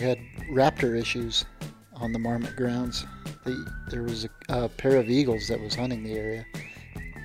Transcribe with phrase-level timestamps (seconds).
[0.00, 0.18] we had
[0.50, 1.44] raptor issues
[1.94, 3.04] on the Marmot grounds.
[3.44, 6.46] The, there was a, a pair of eagles that was hunting the area.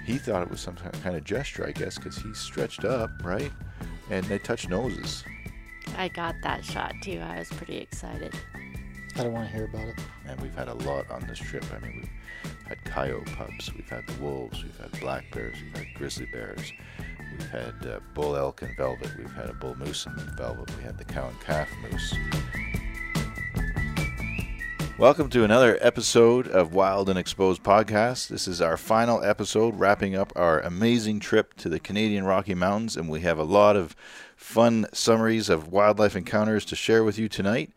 [0.06, 3.52] He thought it was some kind of gesture, I guess, because he stretched up, right?
[4.10, 5.24] And they touched noses.
[5.98, 7.20] I got that shot too.
[7.20, 8.34] I was pretty excited.
[9.16, 9.96] I don't want to hear about it.
[10.28, 11.64] And we've had a lot on this trip.
[11.74, 12.02] I mean,
[12.44, 16.26] we've had coyote pups, we've had the wolves, we've had black bears, we've had grizzly
[16.26, 16.74] bears,
[17.38, 20.84] we've had uh, bull elk and velvet, we've had a bull moose and velvet, we
[20.84, 22.14] had the cow and calf moose.
[24.98, 28.30] Welcome to another episode of Wild and Exposed podcast.
[28.30, 32.96] This is our final episode, wrapping up our amazing trip to the Canadian Rocky Mountains,
[32.96, 33.96] and we have a lot of
[34.38, 37.72] fun summaries of wildlife encounters to share with you tonight.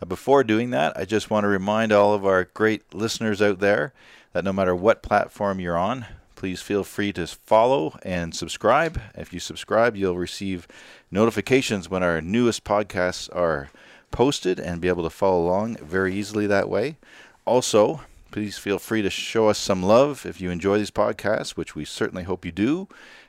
[0.00, 3.58] Uh, before doing that, I just want to remind all of our great listeners out
[3.58, 3.92] there
[4.32, 6.06] that no matter what platform you're on,
[6.42, 9.00] please feel free to follow and subscribe.
[9.14, 10.66] If you subscribe, you'll receive
[11.08, 13.70] notifications when our newest podcasts are
[14.10, 16.96] posted and be able to follow along very easily that way.
[17.44, 18.00] Also,
[18.32, 21.84] please feel free to show us some love if you enjoy these podcasts, which we
[21.84, 22.88] certainly hope you do,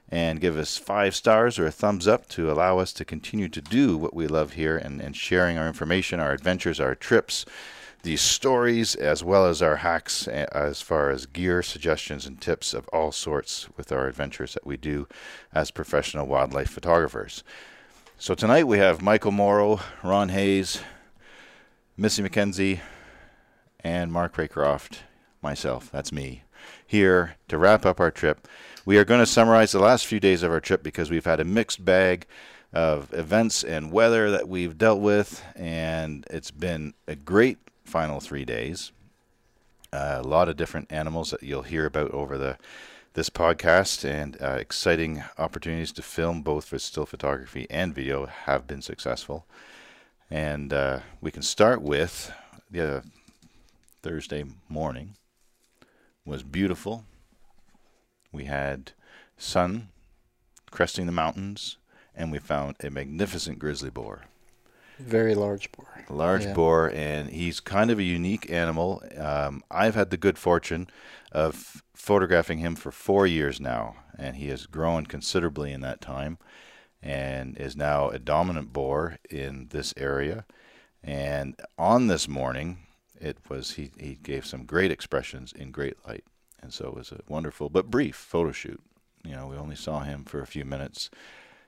[0.09, 3.61] and give us five stars or a thumbs up to allow us to continue to
[3.61, 7.45] do what we love here and, and sharing our information, our adventures, our trips,
[8.03, 12.87] these stories, as well as our hacks as far as gear, suggestions, and tips of
[12.89, 15.07] all sorts with our adventures that we do
[15.53, 17.45] as professional wildlife photographers.
[18.17, 20.81] So tonight we have Michael Morrow, Ron Hayes,
[21.95, 22.81] Missy McKenzie,
[23.79, 24.99] and Mark Raycroft,
[25.41, 26.43] myself, that's me,
[26.85, 28.49] here to wrap up our trip.
[28.85, 31.39] We are going to summarize the last few days of our trip because we've had
[31.39, 32.27] a mixed bag
[32.73, 37.59] of events and weather that we've dealt with, and it's been a great
[37.93, 38.91] final three days.
[39.93, 42.57] Uh, a lot of different animals that you'll hear about over the
[43.13, 48.65] this podcast and uh, exciting opportunities to film both for still photography and video have
[48.65, 49.45] been successful.
[50.31, 52.33] And uh, we can start with
[52.71, 53.03] the
[54.01, 55.15] Thursday morning
[56.25, 57.05] was beautiful.
[58.31, 58.93] We had
[59.37, 59.89] sun
[60.71, 61.77] cresting the mountains,
[62.15, 64.23] and we found a magnificent grizzly boar.
[64.99, 65.87] Very large boar.
[66.09, 66.53] Large Yeah.
[66.53, 69.01] boar, and he's kind of a unique animal.
[69.17, 70.87] Um, I've had the good fortune
[71.31, 76.37] of photographing him for four years now, and he has grown considerably in that time,
[77.01, 80.45] and is now a dominant boar in this area.
[81.03, 82.85] And on this morning,
[83.19, 86.23] it was he, he gave some great expressions in great light,
[86.61, 88.81] and so it was a wonderful but brief photo shoot.
[89.23, 91.09] You know, we only saw him for a few minutes,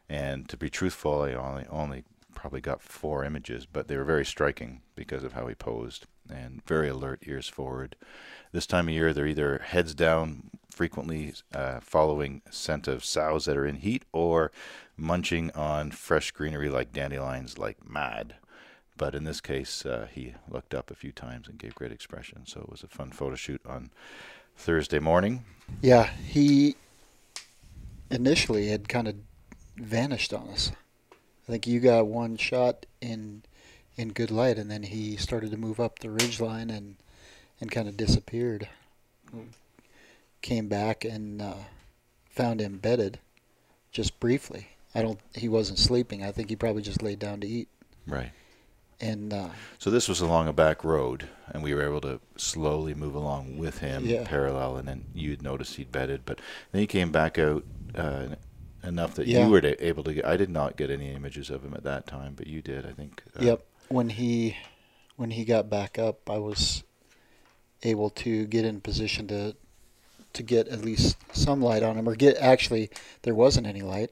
[0.10, 2.04] and to be truthful, I only only
[2.36, 6.62] probably got four images, but they were very striking because of how he posed and
[6.66, 7.96] very alert, ears forward.
[8.52, 13.58] This time of year, they're either heads down, frequently uh, following scent of sows that
[13.58, 14.52] are in heat, or
[14.98, 18.36] munching on fresh greenery like dandelions like mad.
[18.98, 22.46] But in this case, uh, he looked up a few times and gave great expression.
[22.46, 23.92] So it was a fun photo shoot on
[24.56, 25.44] Thursday morning.
[25.82, 26.76] Yeah, he
[28.10, 29.16] initially had kind of
[29.76, 30.72] vanished on us.
[31.48, 33.44] I think you got one shot in
[33.98, 36.96] in good light, and then he started to move up the ridge line and
[37.62, 38.68] and kind of disappeared.
[40.42, 41.54] Came back and uh,
[42.30, 43.18] found him bedded,
[43.92, 44.68] just briefly.
[44.94, 45.20] I don't.
[45.34, 46.24] He wasn't sleeping.
[46.24, 47.68] I think he probably just laid down to eat.
[48.06, 48.32] Right.
[49.02, 52.94] And uh, So this was along a back road, and we were able to slowly
[52.94, 54.24] move along with him, Yeah.
[54.26, 54.78] parallel.
[54.78, 56.40] And then you'd noticed he'd bedded, but
[56.72, 58.28] then he came back out uh,
[58.86, 59.46] enough that Yeah.
[59.46, 60.26] you were able to get.
[60.26, 62.92] I did not get any images of him at that time, but you did, I
[62.92, 63.24] think.
[63.40, 63.66] Uh, Yep.
[63.90, 64.58] When he
[65.16, 66.84] when he got back up, I was
[67.84, 69.56] able to get in position to
[70.34, 72.90] to get at least some light on him, or get actually
[73.22, 74.12] there wasn't any light,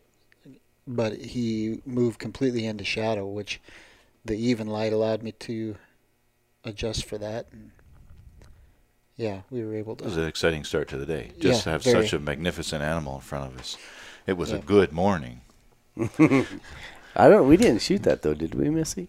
[0.87, 3.59] but he moved completely into shadow, which
[4.23, 5.75] the even light allowed me to
[6.63, 7.47] adjust for that.
[7.51, 7.71] And
[9.17, 10.03] yeah, we were able to.
[10.03, 11.31] It was an exciting start to the day.
[11.39, 12.03] Just Yeah, to have very.
[12.03, 13.77] such a magnificent animal in front of us.
[14.25, 15.41] It was a good morning.
[16.19, 17.47] I don't.
[17.47, 19.07] We didn't shoot that though, did we, Missy?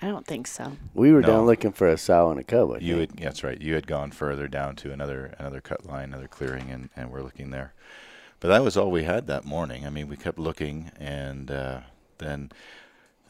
[0.00, 0.72] I don't think so.
[0.94, 1.28] We were No.
[1.28, 2.72] down looking for a sow and a cub.
[2.72, 3.18] I You think.
[3.20, 3.60] had that's right.
[3.60, 7.22] You had gone further down to another another cut line, another clearing, and, and we're
[7.22, 7.72] looking there.
[8.40, 9.86] But that was all we had that morning.
[9.86, 11.80] I mean, we kept looking, and uh,
[12.18, 12.50] then,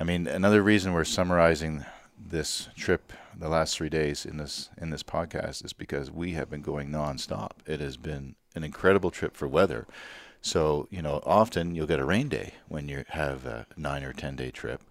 [0.01, 1.85] I mean, another reason we're summarizing
[2.19, 6.49] this trip, the last three days in this in this podcast, is because we have
[6.49, 7.51] been going nonstop.
[7.67, 9.87] It has been an incredible trip for weather.
[10.43, 14.13] So you know, often you'll get a rain day when you have a nine or
[14.13, 14.83] ten day trip,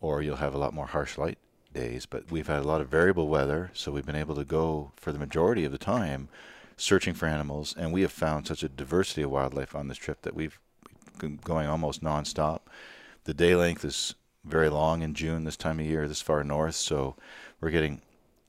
[0.00, 1.38] or you'll have a lot more harsh light
[1.72, 2.06] days.
[2.06, 5.12] But we've had a lot of variable weather, so we've been able to go for
[5.12, 6.28] the majority of the time
[6.76, 10.22] searching for animals, and we have found such a diversity of wildlife on this trip
[10.22, 10.58] that we've
[11.18, 12.60] been going almost nonstop.
[13.24, 14.14] The day length is
[14.44, 16.74] very long in June this time of year, this far north.
[16.74, 17.16] So
[17.60, 18.00] we're getting,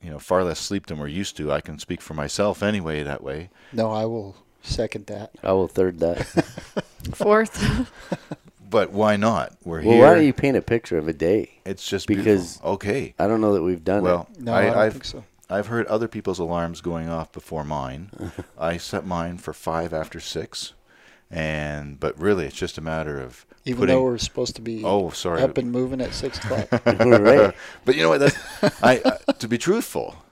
[0.02, 1.52] you know, far less sleep than we're used to.
[1.52, 3.50] I can speak for myself anyway that way.
[3.74, 5.32] No, I will second that.
[5.44, 6.18] I will third that.
[7.14, 7.90] Fourth.
[8.72, 9.52] But why not?
[9.66, 10.02] We're well, here.
[10.02, 11.60] why don't you paint a picture of a day?
[11.66, 12.72] it's just because- beautiful.
[12.72, 13.14] okay.
[13.20, 14.40] I don't know that we've done Well, it.
[14.40, 15.24] No, I, I, don't I've think so.
[15.50, 18.32] I've heard other people's alarms going off before mine.
[18.58, 20.72] I set mine for five after six,
[21.30, 23.96] and but really it's just a matter of Even putting.
[23.96, 25.42] though we're supposed to be oh, sorry.
[25.42, 26.70] up and moving at six o'clock.
[26.86, 27.54] right.
[27.84, 28.20] But you know what?
[28.22, 30.24] That's, I, uh, to be truthful,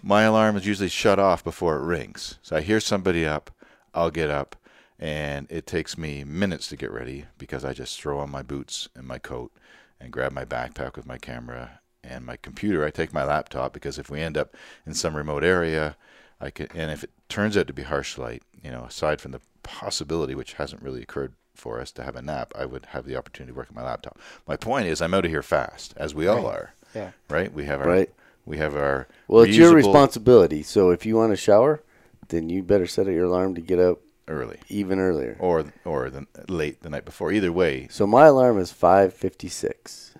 [0.00, 2.38] my alarm is usually shut off before it rings.
[2.40, 3.50] So I hear somebody up,
[3.94, 4.56] I'll get up,
[4.98, 8.88] and it takes me minutes to get ready because I just throw on my boots
[8.94, 9.52] and my coat
[10.00, 12.84] and grab my backpack with my camera and my computer.
[12.84, 14.54] I take my laptop because if we end up
[14.86, 15.96] in some remote area,
[16.40, 19.32] I can, and if it turns out to be harsh light, you know, aside from
[19.32, 23.04] the possibility, which hasn't really occurred for us to have a nap, I would have
[23.04, 24.18] the opportunity to work on my laptop.
[24.46, 27.10] My point is, I'm out of here fast, as we all are yeah.
[27.28, 27.52] right?
[27.52, 28.10] We have our Right.
[28.44, 30.62] we have our Well, it's your responsibility.
[30.62, 31.82] So if you want to shower,
[32.30, 33.98] then you better set your alarm to get up
[34.28, 35.36] early even earlier.
[35.38, 37.30] or or the late the night before.
[37.32, 40.14] Either way, So my alarm is 5:56.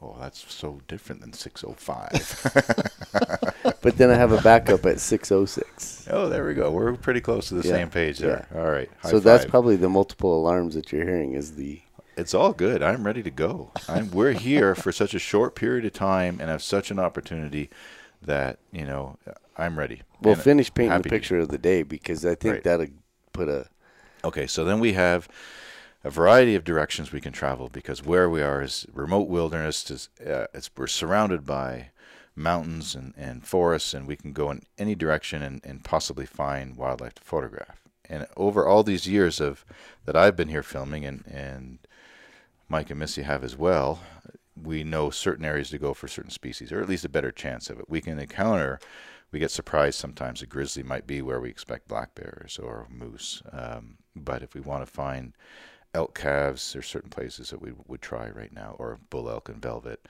[0.00, 2.92] oh, that's so different than 605.
[3.82, 6.08] But then I have a backup at 6:06.
[6.10, 6.70] oh, there we go.
[6.72, 8.46] We're pretty close to the Yeah, same page there.
[8.54, 8.90] All right.
[9.04, 11.80] So that's probably the multiple alarms that you're hearing is the
[12.16, 12.82] it's all good.
[12.82, 13.72] I'm ready to go.
[13.88, 17.68] I'm we're here for such a short period of time and have such an opportunity
[18.22, 19.18] that, you know,
[19.56, 20.02] I'm ready.
[20.20, 22.64] We'll And finish painting happy the picture of the day because I think Right.
[22.64, 22.86] that'll
[23.32, 23.68] put a
[24.24, 25.28] Okay, so then we have
[26.02, 29.88] a variety of directions we can travel because where we are is remote wilderness.
[29.90, 31.90] Is, uh, it's, we're surrounded by
[32.34, 36.76] mountains and, and forests, and we can go in any direction and, and possibly find
[36.76, 37.80] wildlife to photograph.
[38.08, 39.64] And over all these years of
[40.04, 41.78] that I've been here filming, and, and
[42.68, 44.00] Mike and Missy have as well,
[44.60, 47.70] we know certain areas to go for certain species, or at least a better chance
[47.70, 47.88] of it.
[47.88, 48.78] We can encounter,
[49.30, 50.42] we get surprised sometimes.
[50.42, 53.42] A grizzly might be where we expect black bears or moose.
[53.52, 55.34] Um, but if we want to find
[55.94, 59.60] elk calves, there's certain places that we would try right now, or bull elk and
[59.60, 60.06] velvet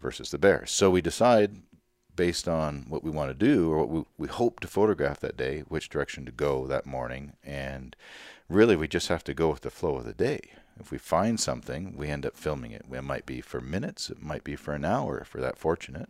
[0.00, 0.66] versus the bear.
[0.66, 1.62] So we decide
[2.14, 5.36] based on what we want to do or what we, we hope to photograph that
[5.36, 7.34] day, which direction to go that morning.
[7.44, 7.94] And
[8.48, 10.40] really, we just have to go with the flow of the day.
[10.78, 12.84] If we find something, we end up filming it.
[12.92, 16.08] It might be for minutes, it might be for an hour if we're that fortunate.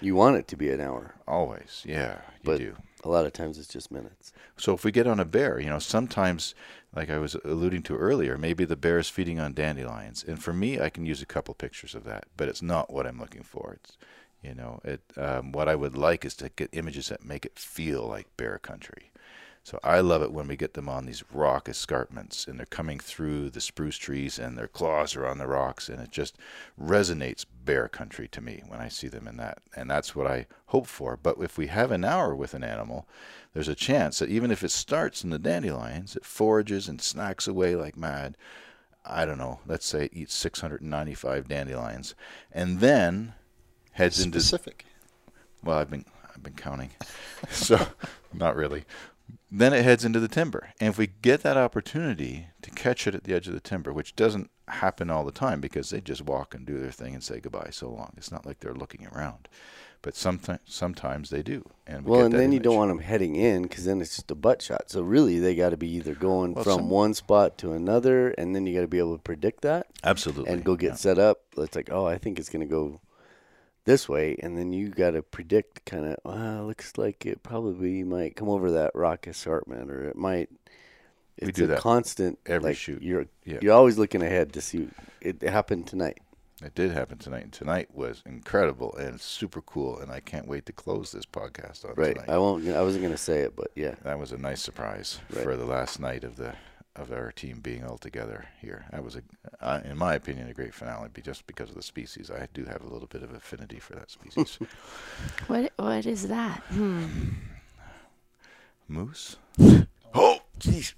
[0.00, 1.14] you want it to be an hour.
[1.26, 2.76] Always, yeah, you But- do.
[3.04, 4.32] A lot of times it's just minutes.
[4.56, 6.54] So if we get on a bear, you know, sometimes,
[6.94, 10.52] like I was alluding to earlier, maybe the bear is feeding on dandelions, and for
[10.52, 13.44] me, I can use a couple pictures of that, but it's not what I'm looking
[13.44, 13.74] for.
[13.80, 13.96] It's,
[14.42, 15.02] you know, it.
[15.16, 18.58] Um, what I would like is to get images that make it feel like bear
[18.58, 19.12] country.
[19.66, 23.00] So I love it when we get them on these rock escarpments and they're coming
[23.00, 26.38] through the spruce trees and their claws are on the rocks and it just
[26.80, 29.58] resonates bear country to me when I see them in that.
[29.74, 31.16] And that's what I hope for.
[31.16, 33.08] But if we have an hour with an animal,
[33.54, 37.48] there's a chance that even if it starts in the dandelions, it forages and snacks
[37.48, 38.36] away like mad.
[39.04, 42.14] I don't know, let's say it eats 695 dandelions
[42.52, 43.34] and then
[43.90, 44.84] heads into Specific.
[45.64, 46.90] well, I've been I've been counting,
[47.50, 47.84] so
[48.32, 48.84] not really.
[49.50, 53.14] Then it heads into the timber, and if we get that opportunity to catch it
[53.14, 56.22] at the edge of the timber, which doesn't happen all the time because they just
[56.22, 58.12] walk and do their thing and say goodbye so long.
[58.16, 59.48] It's not like they're looking around,
[60.02, 61.68] but sometimes sometimes they do.
[61.86, 64.30] And we Well, and then you don't want them heading in because then it's just
[64.30, 64.90] a butt shot.
[64.90, 68.30] So really, they got to be either going Well, from some- one spot to another,
[68.30, 70.94] and then you got to be able to predict that absolutely and go get yeah.
[70.94, 71.38] set up.
[71.56, 73.00] It's like, oh, I think it's going to go
[73.86, 76.16] this way, and then you got to predict kind of.
[76.24, 80.50] Well, looks like it probably might come over that rock escarpment, or it might.
[81.40, 83.02] We It's do a that constant every like, shoot.
[83.02, 83.58] You're Yeah.
[83.62, 84.88] you're always looking ahead to see.
[85.20, 86.18] It happened tonight.
[86.64, 90.64] It did happen tonight, and tonight was incredible and super cool, and I can't wait
[90.66, 92.14] to close this podcast on Right.
[92.14, 92.30] tonight.
[92.30, 92.66] I won't.
[92.68, 93.94] I wasn't going to say it, but yeah.
[94.04, 95.42] that was a nice surprise Right.
[95.44, 96.54] for the last night of the
[96.98, 98.86] of our team being all together here.
[98.90, 99.22] That was a,
[99.60, 102.30] uh, in my opinion, a great finale, be just because of the species.
[102.30, 104.58] I do have a little bit of affinity for that species.
[105.46, 106.60] What what is that?
[106.70, 107.06] Hmm.
[108.88, 109.36] Moose.
[110.18, 110.94] Oh, jeez.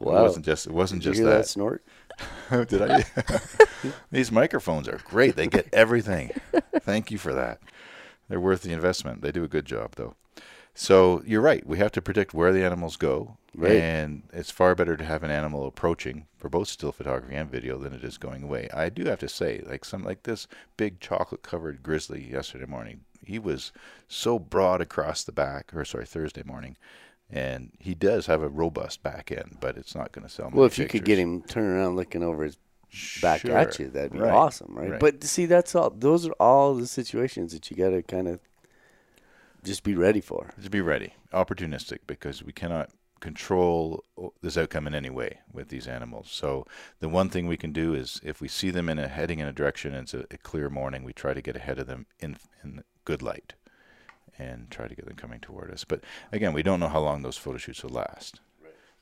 [0.00, 0.18] Wow.
[0.18, 0.66] It wasn't just.
[0.66, 1.46] It wasn't Did you just hear that, that.
[1.46, 1.84] snort?
[2.68, 3.04] Did I?
[4.10, 5.36] These microphones are great.
[5.36, 6.32] They get everything.
[6.80, 7.60] Thank you for that.
[8.28, 9.22] They're worth the investment.
[9.22, 10.16] They do a good job, though.
[10.74, 11.64] So you're right.
[11.64, 13.72] We have to predict where the animals go, Right.
[13.72, 17.76] and it's far better to have an animal approaching for both still photography and video
[17.78, 18.68] than it is going away.
[18.72, 20.46] I do have to say, like some like this
[20.76, 23.00] big chocolate-covered grizzly yesterday morning.
[23.24, 23.72] He was
[24.06, 26.76] so broad across the back, or sorry, Thursday morning,
[27.28, 30.50] and he does have a robust back end, but it's not going to sell.
[30.52, 32.56] Well, if you could get him turning around looking over his
[33.20, 33.56] back Sure.
[33.58, 33.88] at you.
[33.88, 34.32] That'd be Right.
[34.32, 34.92] awesome, right?
[34.92, 35.00] Right.
[35.00, 35.90] But see, that's all.
[35.90, 38.40] Those are all the situations that you got to kind of
[39.64, 40.50] just be ready for.
[40.62, 44.04] to be ready, opportunistic, because we cannot control
[44.42, 46.28] this outcome in any way with these animals.
[46.30, 46.66] So
[47.00, 49.46] the one thing we can do is if we see them in a heading in
[49.46, 52.06] a direction and it's a, a clear morning, we try to get ahead of them
[52.18, 53.54] in in good light
[54.38, 55.84] and try to get them coming toward us.
[55.84, 58.40] But again, we don't know how long those photo shoots will last.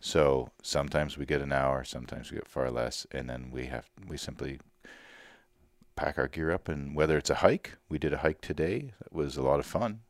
[0.00, 3.88] So sometimes we get an hour, sometimes we get far less, and then we have
[4.06, 4.60] we simply
[5.96, 9.12] pack our gear up and whether it's a hike, we did a hike today, that
[9.12, 10.00] was a lot of fun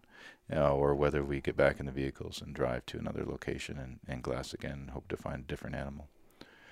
[0.52, 3.98] uh, or whether we get back in the vehicles and drive to another location and,
[4.08, 6.08] and glass again and hope to find a different animal.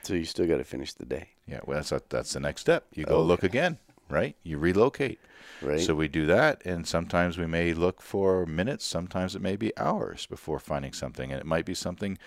[0.03, 2.87] So you still got to finish the day, Yeah, well, that's that's the next step.
[2.93, 3.79] You go look again,
[4.11, 4.37] right?
[4.43, 5.19] You relocate.
[5.63, 5.81] right?
[5.81, 8.85] So we do that, and sometimes we may look for minutes.
[8.85, 12.19] Sometimes it may be hours before finding something, and it might be something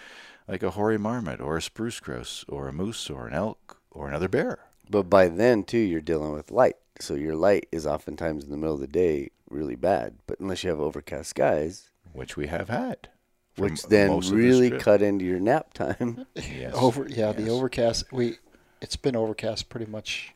[0.47, 4.07] like a hoary marmot, or a spruce grouse, or a moose, or an elk, or
[4.07, 4.59] another bear.
[4.89, 6.77] but by then too, you're dealing with light.
[6.99, 10.15] So your light is oftentimes in the middle of the day really bad.
[10.27, 13.09] But unless you have overcast skies, which we have had.
[13.57, 14.81] which then most of this really trip.
[14.81, 16.25] cut into your nap time.
[16.35, 16.73] Yes.
[16.75, 18.11] Over, yeah, the overcast.
[18.11, 18.37] We,
[18.81, 20.33] it's been overcast pretty much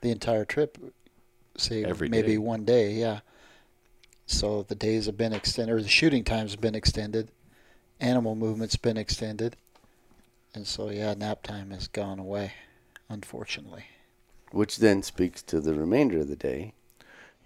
[0.00, 0.78] the entire trip.
[1.56, 2.38] Say Every maybe day.
[2.38, 3.20] one day, yeah.
[4.26, 7.30] So the days have been extended, or the shooting times have been extended.
[8.00, 9.56] Animal movement's been extended,
[10.54, 12.54] and so yeah, nap time has gone away,
[13.08, 13.84] unfortunately.
[14.50, 16.74] which then speaks to the remainder of the day.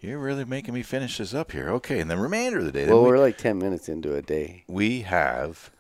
[0.01, 1.69] You're really making me finish this up here.
[1.71, 2.87] Okay, and the remainder of the day.
[2.87, 4.65] Well, we- we're like 10 minutes into a day.
[4.69, 5.71] we have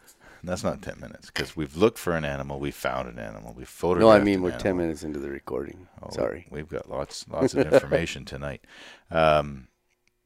[0.44, 3.64] that's not 10 minutes because we've looked for an animal we found an animal we
[3.64, 5.88] photographed No, I mean an we're 10 minutes into the recording.
[6.00, 6.46] Oh, Sorry.
[6.48, 8.64] we've got lots lots of information tonight
[9.10, 9.66] um,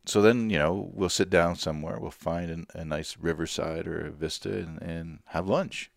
[0.05, 4.07] so then you know we'll sit down somewhere we'll find an, a nice riverside or
[4.07, 5.91] a vista and, and have lunch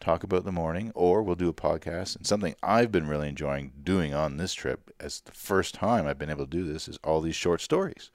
[0.00, 3.72] talk about the morning or we'll do a podcast and something i've been really enjoying
[3.82, 6.98] doing on this trip as the first time i've been able to do this is
[7.04, 8.10] all these short stories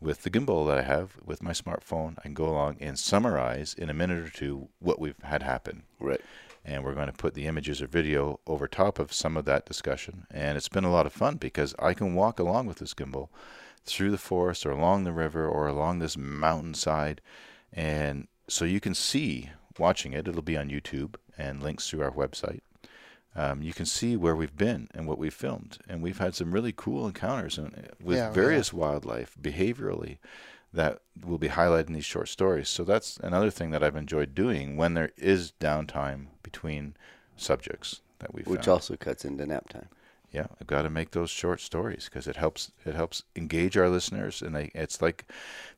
[0.00, 3.74] with the gimbal that I have with my smartphone, I can go along and summarize
[3.74, 5.84] in a minute or two what we've had happen.
[5.98, 6.20] Right.
[6.64, 9.66] And we're going to put the images or video over top of some of that
[9.66, 10.26] discussion.
[10.30, 13.28] And it's been a lot of fun because I can walk along with this gimbal
[13.84, 17.20] through the forest or along the river or along this mountainside.
[17.72, 22.10] And so you can see watching it, it'll be on YouTube and links through our
[22.10, 22.60] website.
[23.36, 26.52] Um, you can see where we've been and what we've filmed, and we've had some
[26.52, 30.18] really cool encounters and- with Yeah, we various wildlife behaviorally
[30.72, 32.68] that will be highlighted in these short stories.
[32.68, 36.94] So that's another thing that I've enjoyed doing when there is downtime between
[37.36, 38.68] subjects that we've Which found.
[38.68, 39.88] also cuts into nap time.
[40.30, 42.70] Yeah, I've got to make those short stories because it helps.
[42.84, 45.24] It helps engage our listeners, and they, it's like,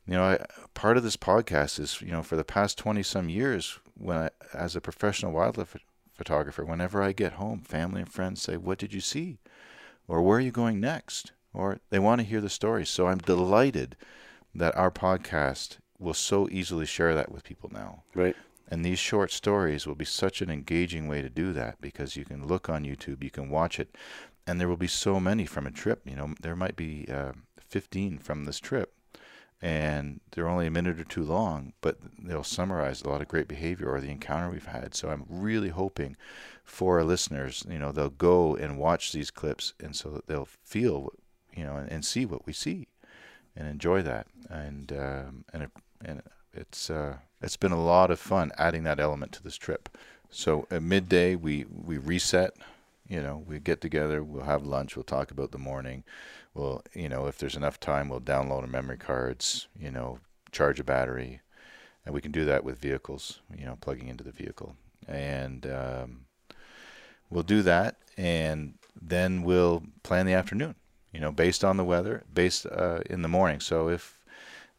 [0.07, 3.29] you know, I, part of this podcast is, you know, for the past twenty some
[3.29, 8.13] years, when I, as a professional wildlife ph- photographer, whenever I get home, family and
[8.13, 9.39] friends say, "What did you see?"
[10.09, 12.89] or "Where are you going next?" or they want to hear the stories.
[12.89, 13.97] So I'm delighted
[14.55, 18.05] that our podcast will so easily share that with people now.
[18.15, 18.37] Right.
[18.69, 22.25] And these short stories will be such an engaging way to do that because you
[22.25, 23.97] can look on YouTube, you can watch it,
[24.47, 26.03] and there will be so many from a trip.
[26.05, 27.33] You know, there might be uh,
[27.69, 28.93] 15 from this trip,
[29.63, 33.47] and they're only a minute or two long, but they'll summarize a lot of great
[33.47, 34.95] behavior or the encounter we've had.
[34.95, 36.17] So I'm really hoping
[36.65, 40.49] for our listeners, you know, they'll go and watch these clips, and so that they'll
[40.65, 41.13] feel,
[41.55, 42.89] you know, and, and see what we see,
[43.55, 44.27] and enjoy that.
[44.49, 45.69] And um, and
[46.05, 46.23] and
[46.55, 49.89] it's uh, it's been a lot of fun adding that element to this trip.
[50.31, 52.55] So at midday we we reset.
[53.09, 56.05] You know, we get together, we'll have lunch, we'll talk about the morning.
[56.55, 59.69] We'll, you know, if there's enough time, we'll download our memory cards.
[59.79, 60.19] You know,
[60.53, 61.41] charge a battery,
[62.05, 63.41] and we can do that with vehicles.
[63.57, 64.77] You know, plugging into the vehicle,
[65.07, 66.27] and um,
[67.29, 70.75] we'll do that, and then we'll plan the afternoon.
[71.13, 73.61] You know, based on the weather, based uh, in the morning.
[73.61, 74.19] So if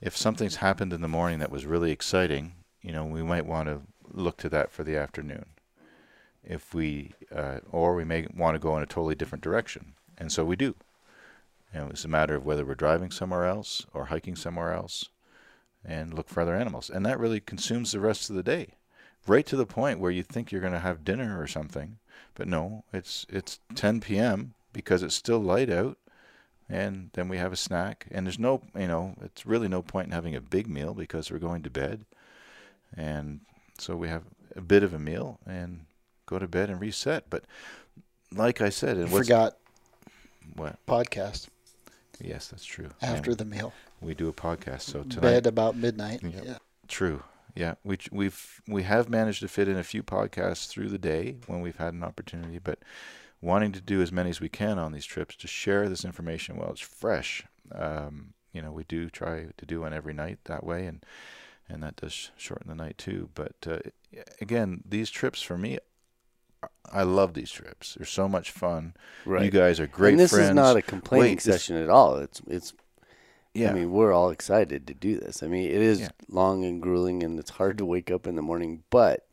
[0.01, 3.67] if something's happened in the morning that was really exciting, you know, we might want
[3.69, 5.45] to look to that for the afternoon.
[6.43, 10.31] If we, uh, or we may want to go in a totally different direction, and
[10.31, 10.75] so we do.
[11.73, 15.09] Know, it's a matter of whether we're driving somewhere else or hiking somewhere else,
[15.85, 18.75] and look for other animals, and that really consumes the rest of the day,
[19.25, 21.97] right to the point where you think you're going to have dinner or something,
[22.35, 24.53] but no, it's it's 10 p.m.
[24.73, 25.97] because it's still light out,
[26.69, 28.07] and then we have a snack.
[28.11, 31.31] And there's no you know it's really no point in having a big meal because
[31.31, 32.05] we're going to bed.
[32.95, 33.41] And
[33.79, 34.23] so we have
[34.55, 35.85] a bit of a meal and
[36.25, 37.29] go to bed and reset.
[37.29, 37.45] But
[38.33, 39.57] like i said and what's forgot
[40.55, 40.77] what?
[40.87, 41.47] podcast
[42.23, 43.73] yes that's true after And the meal.
[44.01, 46.21] we do a podcast so tonight Bed about midnight.
[46.23, 46.43] Yep.
[46.45, 46.57] Yeah.
[46.87, 47.23] True.
[47.55, 51.35] Yeah, we we've we have managed to fit in a few podcasts through the day
[51.47, 52.79] when we've had an opportunity, but
[53.41, 56.55] wanting to do as many as we can on these trips to share this information
[56.55, 57.43] while it's fresh.
[57.73, 61.03] Um, you know, we do try to do one every night that way, and
[61.67, 63.29] and that does shorten the night too.
[63.35, 63.79] But uh,
[64.39, 65.77] again, these trips for me,
[66.91, 67.95] I love these trips.
[67.95, 68.93] They're so much fun.
[69.25, 69.45] Right.
[69.45, 70.49] You guys are great and this friends.
[70.49, 72.17] is not a complaining Wait, session at all.
[72.17, 72.73] It's it's.
[73.53, 75.41] yeah, I mean, we're all excited to do this.
[75.41, 76.09] I mean, it is Yeah.
[76.29, 79.25] long and grueling, and it's hard to wake up in the morning, but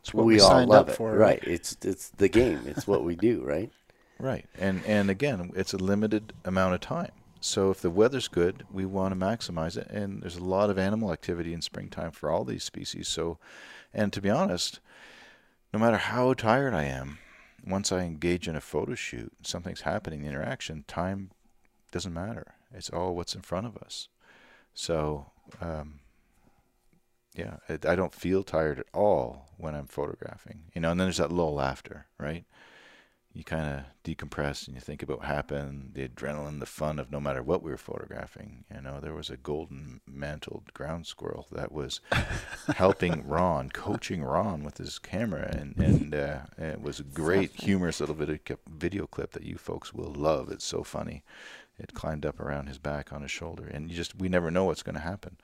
[0.00, 0.96] It's what we, we, all love it.
[0.96, 1.14] for.
[1.16, 1.42] right?
[1.44, 2.60] It's it's the game.
[2.66, 3.42] It's what we do.
[3.44, 3.70] Right.
[4.20, 4.46] Right.
[4.58, 7.12] And and again, it's a limited amount of time.
[7.40, 9.86] So if the weather's good, we want to maximize it.
[9.90, 13.06] And there's a lot of animal activity in springtime for all these species.
[13.06, 13.38] So,
[13.94, 14.80] and to be honest,
[15.72, 17.18] no matter how tired I am,
[17.66, 21.30] once I engage in a photo shoot, something's happening, the interaction, time
[21.90, 22.54] doesn't matter.
[22.72, 24.08] It's all what's in front of us.
[24.74, 25.26] So,
[25.60, 26.00] um,
[27.34, 30.64] yeah, I don't feel tired at all when I'm photographing.
[30.74, 32.44] You know, and then there's that lull after, right?
[33.32, 37.12] You kind of decompress and you think about what happened, the adrenaline, the fun of
[37.12, 38.64] no matter what we were photographing.
[38.74, 42.00] You know, there was a golden mantled ground squirrel that was
[42.76, 48.00] helping Ron, coaching Ron with his camera, and and uh, it was a great, humorous
[48.00, 50.50] little video video clip that you folks will love.
[50.50, 51.22] It's so funny.
[51.78, 54.64] It climbed up around his back on his shoulder, and you just we never know
[54.64, 55.36] what's going to happen.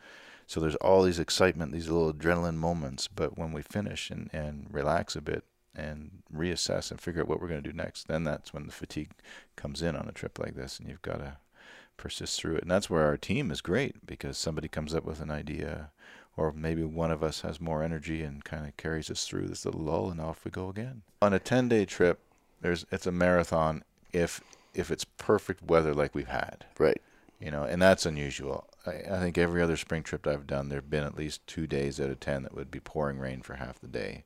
[0.46, 3.08] So there's all these excitement, these little adrenaline moments.
[3.08, 7.40] But when we finish and, and relax a bit, and reassess and figure out what
[7.40, 9.10] we're going to do next, then that's when the fatigue
[9.56, 11.36] comes in on a trip like this, and you've got to
[11.96, 12.62] persist through it.
[12.62, 15.90] And that's where our team is great because somebody comes up with an idea,
[16.36, 19.64] or maybe one of us has more energy and kind of carries us through this
[19.64, 21.02] little lull, and off we go again.
[21.22, 22.20] On a 10-day trip,
[22.60, 24.40] there's it's a marathon if
[24.72, 27.00] if it's perfect weather like we've had Right.
[27.38, 28.66] you know, and that's unusual.
[28.86, 32.00] I, I think every other spring trip I've done, there've been at least two days
[32.00, 34.24] out of ten that would be pouring rain for half the day,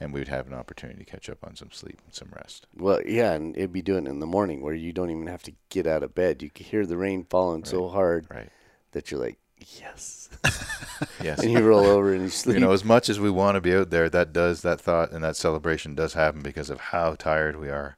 [0.00, 2.66] and we'd have an opportunity to catch up on some sleep and some rest.
[2.76, 5.42] Well, yeah, and it'd be doing it in the morning where you don't even have
[5.44, 6.42] to get out of bed.
[6.42, 8.48] You can hear the rain falling so hard Right.
[8.92, 10.28] that you're like, yes,
[11.22, 11.40] Yes.
[11.42, 12.54] and you roll over and you sleep.
[12.54, 15.10] you know, as much as we want to be out there, that does that thought
[15.12, 17.96] and that celebration does happen because of how tired we are.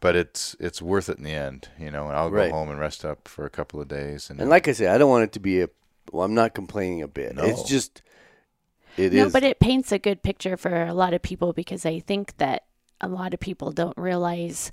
[0.00, 2.08] But it's it's worth it in the end, you know.
[2.08, 2.50] And I'll Right.
[2.50, 4.30] go home and rest up for a couple of days.
[4.30, 5.68] And, and like I say, I don't want it to be a.
[6.10, 7.34] Well, I'm not complaining a bit.
[7.38, 8.02] It's just,
[8.96, 9.24] it is.
[9.24, 12.36] no, but it paints a good picture for a lot of people because I think
[12.38, 12.64] that
[13.00, 14.70] a lot of people don't realize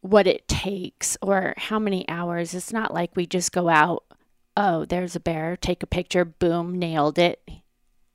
[0.00, 2.54] what it takes or how many hours.
[2.54, 4.04] It's not like we just go out,
[4.56, 7.42] oh, there's a bear, take a picture, boom, nailed it.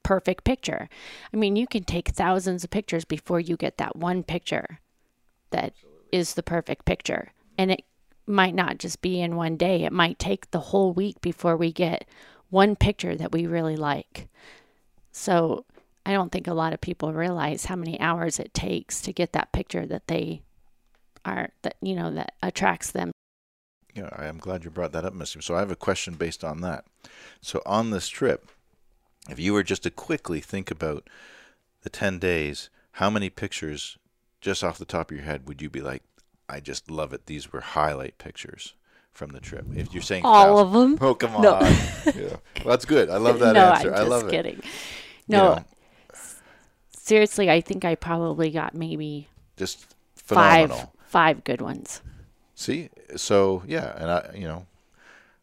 [0.04, 0.90] Perfect picture.
[1.34, 4.80] I mean, you can take thousands of pictures before you get that one picture
[5.52, 5.74] that
[6.12, 7.32] is the perfect picture.
[7.58, 7.84] And it
[8.26, 11.72] might not just be in one day, it might take the whole week before we
[11.72, 12.08] get
[12.50, 14.28] one picture that we really like.
[15.20, 15.66] So
[16.06, 19.34] I don't think a lot of people realize how many hours it takes to get
[19.34, 20.44] that picture that they
[21.26, 23.12] are that you know that attracts them.
[23.94, 25.42] Yeah, I am glad you brought that up, Mister.
[25.42, 26.86] So I have a question based on that.
[27.42, 28.48] So on this trip,
[29.30, 31.10] if you were just to quickly think about
[31.82, 33.98] the ten days, how many pictures,
[34.40, 36.04] just off the top of your head, would you be like,
[36.48, 37.26] "I just love it.
[37.26, 38.74] These were highlight pictures
[39.12, 40.98] from the trip." If you're saying All thousands- of them.
[41.10, 41.60] oh come on, No.
[42.06, 43.10] yeah, well, that's good.
[43.10, 43.94] I love that no, answer.
[43.94, 44.60] I'm I just kidding.
[44.60, 44.66] it.
[45.30, 45.66] You No, know,
[46.98, 50.78] seriously, I think I probably got maybe just phenomenal.
[50.78, 52.02] five five good ones.
[52.56, 54.66] See, so yeah, and I, you know,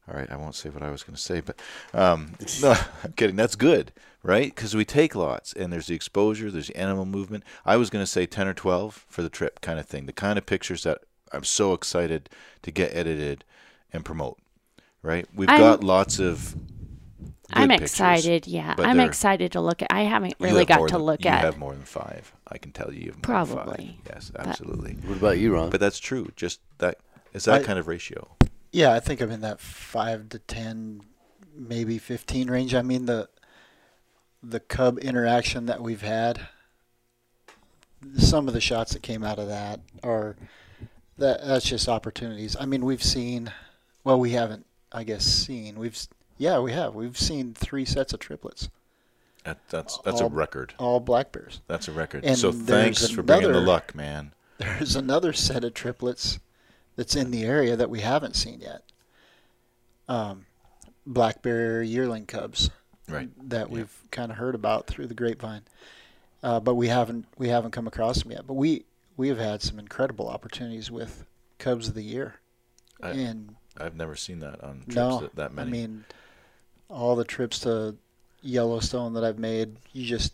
[0.09, 1.59] all right, I won't say what I was going to say, but
[1.95, 3.37] um, no, I'm kidding.
[3.37, 4.55] That's good, right?
[4.55, 7.45] Because we take lots, and there's the exposure, there's the animal movement.
[7.65, 10.07] I was going to say ten or twelve for the trip, kind of thing.
[10.07, 12.29] The kind of pictures that I'm so excited
[12.63, 13.45] to get edited
[13.93, 14.39] and promote.
[15.03, 15.27] Right?
[15.35, 16.55] We've I'm- got lots of.
[17.57, 18.47] Good I'm pictures, excited.
[18.47, 19.89] Yeah, but I'm excited to look at.
[19.91, 21.41] I haven't really have got to than- look you at.
[21.41, 22.33] You have more than five.
[22.49, 24.15] I can tell you, you have more than Probably, five.
[24.15, 24.95] Yes, but- absolutely.
[25.05, 25.71] what about you, Ron?
[25.71, 26.31] But that's true.
[26.37, 26.99] Just that
[27.33, 28.29] is that I- kind of ratio.
[28.73, 31.01] Yeah, I think I'm in that five to ten,
[31.55, 32.75] maybe fifteen range.
[32.75, 33.29] I mean the
[34.43, 36.49] the cub interaction that we've had.
[38.19, 40.37] Some of the shots that came out of that are
[41.19, 42.55] that that's just opportunities.
[42.61, 43.51] I mean, we've seen,
[44.05, 45.79] well, we haven't, I guess, seen.
[45.79, 46.95] We've s- yeah, we have.
[46.95, 48.69] We've seen three sets of triplets,
[49.45, 50.75] That, that's that's a record.
[50.79, 51.61] all black bears.
[51.67, 52.25] That's a record.
[52.25, 54.33] And so thanks for bringing the luck, man.
[54.59, 56.39] There's another set of triplets
[56.97, 58.83] that's in the area that we haven't seen yet.
[60.09, 60.47] Um,
[61.07, 62.71] black bear yearling cubs
[63.09, 63.29] Right.
[63.51, 63.75] that Yeah.
[63.75, 65.63] we've kind of heard about through the grapevine,
[66.43, 68.47] uh, but we haven't we haven't come across them yet.
[68.47, 68.85] But we
[69.17, 71.25] we have had some incredible opportunities with
[71.59, 72.37] cubs of the year,
[73.03, 75.69] I- and I've never seen that on trips no, that, that many.
[75.69, 76.05] I mean,
[76.89, 77.97] all the trips to
[78.43, 80.33] Yellowstone that I've made, you just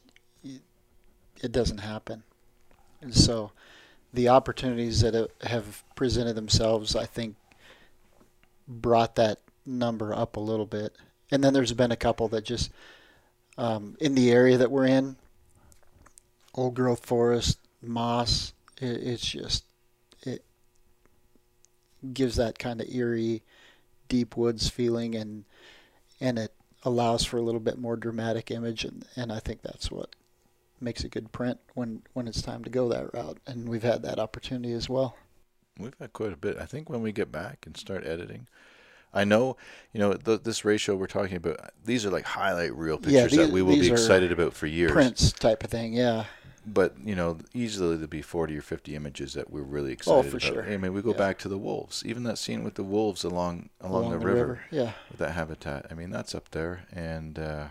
[1.43, 2.23] it doesn't happen,
[3.01, 3.51] and so
[4.13, 7.37] the opportunities that have- presented themselves, I think,
[8.69, 10.95] brought that number up a little bit.
[11.31, 12.71] And then there's been a couple that just
[13.57, 15.17] um, in the area that we're in,
[16.55, 18.53] old growth forest, moss.
[18.81, 19.65] It, it's just
[20.23, 20.45] it
[22.13, 23.43] gives that kind of eerie,
[24.09, 25.45] deep woods feeling, and
[26.23, 26.55] and it
[26.85, 30.15] allows for a little bit more dramatic image, and, and I think that's what
[30.81, 33.39] makes a good print when when it's time to go that route.
[33.47, 35.17] And we've had that opportunity as well.
[35.79, 36.57] We've had quite a bit.
[36.59, 38.47] I think when we get back and start editing,
[39.13, 39.57] I know,
[39.93, 41.59] you know, th- this ratio we're talking about.
[41.85, 44.93] These are like highlight reel Yeah, pictures that we will be excited about for years.
[44.93, 46.27] Prints type of thing, yeah.
[46.65, 50.23] But you know, easily there'll be forty or fifty images that we're really excited Oh,
[50.23, 50.43] for about.
[50.43, 50.65] sure.
[50.71, 51.17] I mean, we go Yeah.
[51.19, 52.05] back to the wolves.
[52.07, 54.93] Even that scene with the wolves along along, the, river, Yeah.
[55.11, 55.87] with that habitat.
[55.91, 57.67] I mean, that's up there, and uh,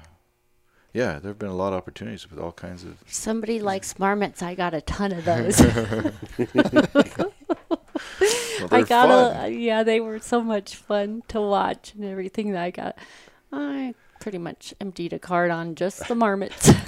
[0.93, 3.01] yeah, there have been a lot of opportunities with all kinds of.
[3.07, 5.57] If somebody likes marmots, I got a ton of those.
[5.61, 6.11] Well,
[8.71, 9.45] I got fun.
[9.45, 12.97] a yeah, they were so much fun to watch and everything that I got.
[13.53, 16.69] I pretty much emptied a card on just the marmots.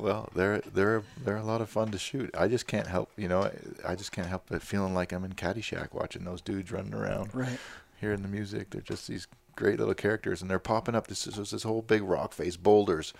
[0.00, 2.30] Well, they're they're they're a lot of fun to shoot.
[2.36, 5.24] I just can't help, you know, I, I just can't help but feeling like I'm
[5.24, 7.58] in Caddyshack watching those dudes running around, Right.
[8.00, 8.70] hearing the music.
[8.70, 11.06] They're just these great little characters, and they're popping up.
[11.08, 13.12] This is this whole big rock face boulders.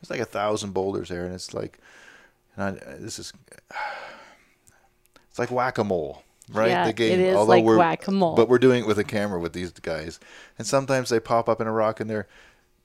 [0.00, 1.78] There's like a thousand boulders there, and it's like,
[2.56, 3.32] and I, this is,
[5.30, 6.22] it's like whack a mole,
[6.52, 6.68] right?
[6.68, 7.12] Yeah, the game.
[7.18, 8.34] it is Although like we're, whack-a-mole.
[8.34, 10.20] but we're doing it with a camera with these guys,
[10.58, 12.26] and sometimes they pop up in a rock, and they're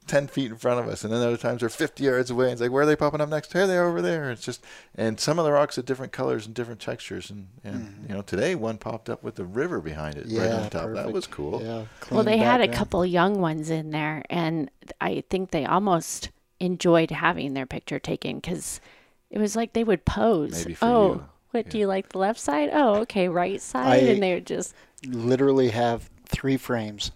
[0.07, 2.53] 10 feet in front of us and then other times they're 50 yards away and
[2.53, 4.63] it's like where are they popping up next here they are over there it's just
[4.95, 8.21] and some of the rocks are different colors and different textures and, and you know
[8.23, 10.63] today one popped up with the river behind it right Mm-hmm.
[10.63, 11.85] On top that was cool Yeah.
[12.09, 12.73] well, they had a background.
[12.77, 18.37] couple young ones in there, and I think they almost enjoyed having their picture taken
[18.37, 18.81] because
[19.29, 20.65] it was like they would pose.
[20.65, 22.09] Maybe for oh, you, what do you like?
[22.09, 22.69] The left side?
[22.73, 24.73] Oh, okay, right side, I- and they would just
[25.05, 27.11] literally have three frames,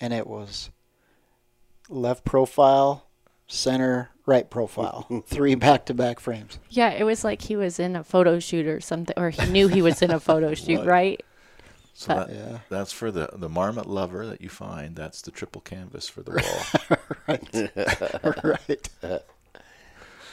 [0.00, 0.70] and it was
[1.90, 3.06] left profile,
[3.46, 6.58] center, right profile, three back-to-back frames.
[6.70, 6.90] yeah.
[6.90, 9.82] It was like he was in a photo shoot or something, or he knew he
[9.82, 10.86] was in a photo shoot, Right.
[10.86, 11.24] right?
[11.94, 15.30] so But- that, Yeah, that's for the the marmot lover that you find that's the
[15.30, 16.98] triple canvas for the wall
[17.28, 18.44] right,
[19.02, 19.22] right.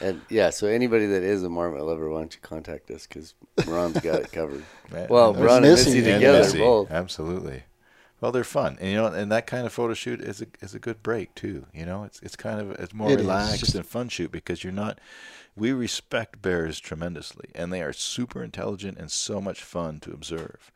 [0.00, 3.04] And yeah, so anybody that is a marmot lover, why don't you contact us?
[3.06, 3.34] Because
[3.66, 4.62] Ron's got it covered.
[5.10, 6.90] Well, and- Ron and Missy Missy and together, Missy, both.
[6.92, 7.64] absolutely
[8.20, 10.74] well they're fun and you know and that kind of photo shoot is a is
[10.74, 13.74] a good break too you know it's it's kind of it's more It relaxed just-
[13.74, 14.98] and fun shoot because you're not
[15.56, 20.70] we respect bears tremendously and they are super intelligent and so much fun to observe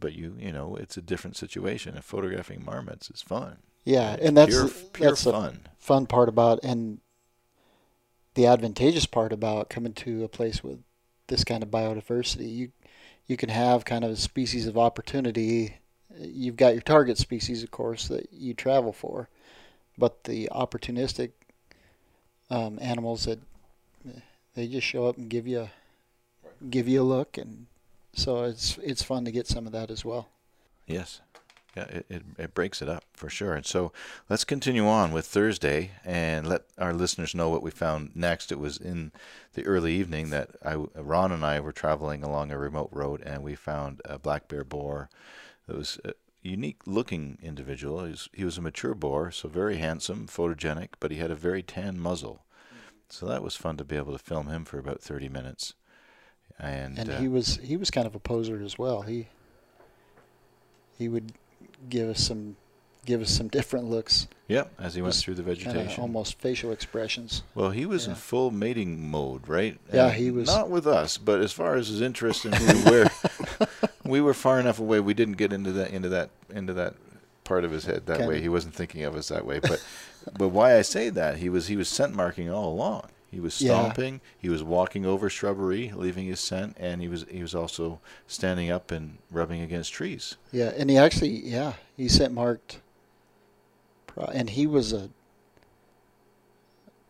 [0.00, 4.36] but you you know it's a different situation and photographing marmots is fun Yeah, and
[4.36, 7.00] that's pure, pure that's the fun fun part about and
[8.34, 10.80] the advantageous part about coming to a place with
[11.28, 12.52] this kind of biodiversity.
[12.54, 12.72] You
[13.26, 15.78] you can have kind of a species of opportunity.
[16.18, 19.28] You've got your target species, of course, that you travel for,
[19.98, 21.32] but the opportunistic
[22.50, 23.38] um, animals that
[24.54, 25.68] they just show up and give you
[26.70, 27.66] give you a look, and
[28.14, 30.28] so it's it's fun to get some of that as well.
[30.86, 31.20] Yes.
[31.76, 33.52] Yeah, it, it, it breaks it up for sure.
[33.52, 33.92] And so
[34.30, 38.50] let's continue on with Thursday and let our listeners know what we found next.
[38.50, 39.12] It was in
[39.52, 43.42] the early evening that I, Ron and I were traveling along a remote road and
[43.42, 45.10] we found a black bear boar
[45.66, 48.04] that was a unique looking individual.
[48.04, 51.34] He was, he was a mature boar, so very handsome, photogenic, but he had a
[51.34, 52.42] very tan muzzle.
[53.08, 55.74] So that was fun to be able to film him for about 30 minutes.
[56.58, 59.02] And, and uh, he was he was kind of a poser as well.
[59.02, 59.28] He
[60.98, 61.32] he would
[61.88, 62.56] give us some
[63.04, 66.00] give us some different looks, Yep, as he went through the vegetation.
[66.00, 67.42] almost facial expressions.
[67.54, 69.78] Well, he was in full mating mode, right?
[69.92, 72.66] Yeah, And he was- Not with us, but as far as his interest in who
[72.66, 73.08] we were,
[74.08, 75.00] we were far enough away.
[75.00, 76.94] We didn't get into that into that into that
[77.44, 78.40] part of his head that way.
[78.40, 79.58] He wasn't thinking of us that way.
[79.60, 79.84] But
[80.38, 83.08] but why I say that he was he was scent marking all along.
[83.30, 83.72] He was Yeah.
[83.72, 84.20] stomping.
[84.38, 88.70] He was walking over shrubbery, leaving his scent, and he was he was also standing
[88.70, 90.36] up and rubbing against trees.
[90.52, 92.80] Yeah, and he actually yeah he scent marked,
[94.32, 95.10] and he was a.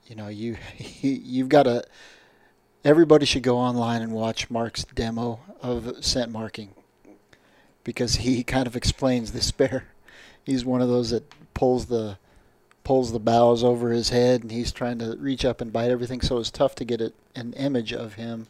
[0.07, 1.85] You know you he, you've got to.
[2.85, 6.73] Everybody should go online and watch Mark's demo of scent marking,
[7.87, 9.85] because he kind of explains this bear.
[10.45, 12.19] He's one of those that pulls the
[12.85, 16.21] pulls the boughs over his head and he's trying to reach up and bite everything
[16.21, 18.47] so it's tough to get it, an image of him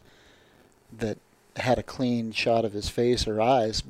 [0.95, 1.17] that
[1.55, 3.81] had a clean shot of his face or eyes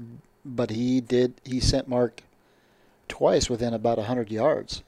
[0.45, 2.21] but he did he scent marked
[3.09, 4.83] twice within about a hundred yards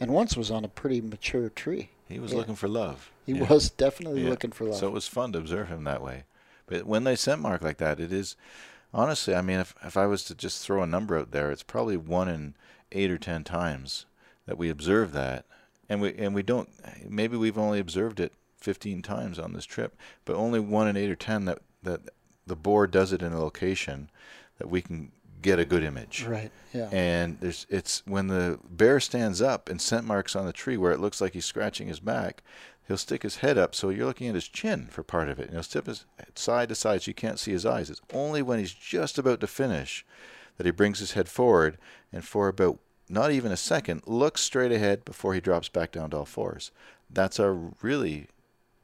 [0.00, 2.38] and once was on a pretty mature tree He was Yeah.
[2.38, 3.10] looking for love.
[3.26, 3.46] He Yeah.
[3.48, 4.30] was definitely Yeah.
[4.30, 4.76] looking for love.
[4.76, 6.24] So it was fun to observe him that way.
[6.66, 8.34] But when they scent mark like that, it is
[8.92, 9.34] honestly.
[9.34, 11.96] I mean, if if I was to just throw a number out there, it's probably
[11.96, 12.54] one in
[12.92, 14.06] eight or ten times
[14.46, 15.44] that we observe that,
[15.88, 16.68] and we and we don't.
[17.08, 21.10] Maybe we've only observed it fifteen times on this trip, but only one in eight
[21.10, 22.00] or ten that that
[22.46, 24.10] the boar does it in a location
[24.58, 26.24] that we can get a good image.
[26.24, 26.50] right.
[26.72, 26.88] Yeah.
[26.92, 30.92] And there's it's when the bear stands up and scent marks on the tree where
[30.92, 32.42] it looks like he's scratching his back,
[32.88, 35.44] he'll stick his head up so you're looking at his chin for part of it.
[35.46, 37.90] And he'll step his side to side so you can't see his eyes.
[37.90, 40.04] It's only when he's just about to finish
[40.56, 41.78] that he brings his head forward
[42.12, 46.10] and for about not even a second looks straight ahead before he drops back down
[46.10, 46.70] to all fours.
[47.10, 48.28] That's our really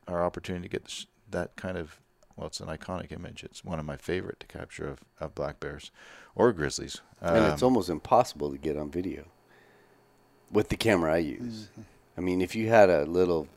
[0.06, 2.00] our opportunity to get that kind of
[2.36, 3.42] well, it's an iconic image.
[3.42, 5.90] It's one of my favorite to capture of, of black bears
[6.36, 7.00] or grizzlies.
[7.20, 9.24] and it's Um, almost impossible to get on video
[10.52, 11.68] with the camera I use.
[12.16, 13.48] I mean, if you had a little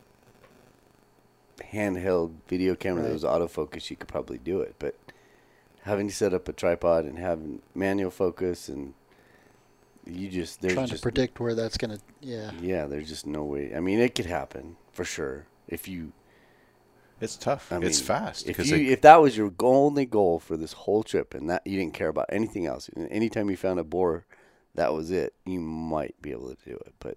[1.64, 3.14] handheld video camera that Right.
[3.14, 4.76] was autofocus, you could probably do it.
[4.80, 4.96] But
[5.84, 8.94] having to set up a tripod and having manual focus and
[10.06, 12.00] you just there's Trying just to predict where that's gonna.
[12.22, 12.52] Yeah.
[12.60, 13.76] yeah, there's just no way.
[13.76, 16.12] I mean, it could happen for sure if you.
[17.20, 17.72] It's tough.
[17.72, 20.74] I mean, it's fast If you they- if that was your only goal for this
[20.74, 23.84] whole trip and that you didn't care about anything else, and anytime you found a
[23.84, 24.26] boar,
[24.74, 25.36] that was it.
[25.46, 27.16] You might be able to do it, but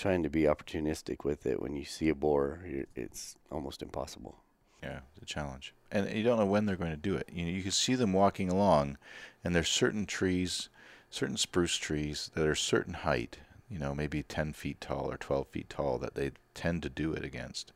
[0.00, 2.60] trying to be opportunistic with it when you see a boar,
[2.96, 4.42] it's almost impossible.
[4.82, 7.28] yeah, it's a challenge, and you don't know when they're going to do it.
[7.30, 8.96] You know, you can see them walking along,
[9.44, 10.70] and there's certain trees,
[11.10, 13.38] certain spruce trees that are certain height.
[13.68, 17.12] You know, maybe 10 feet tall or 12 feet tall that they tend to do
[17.12, 17.72] it against.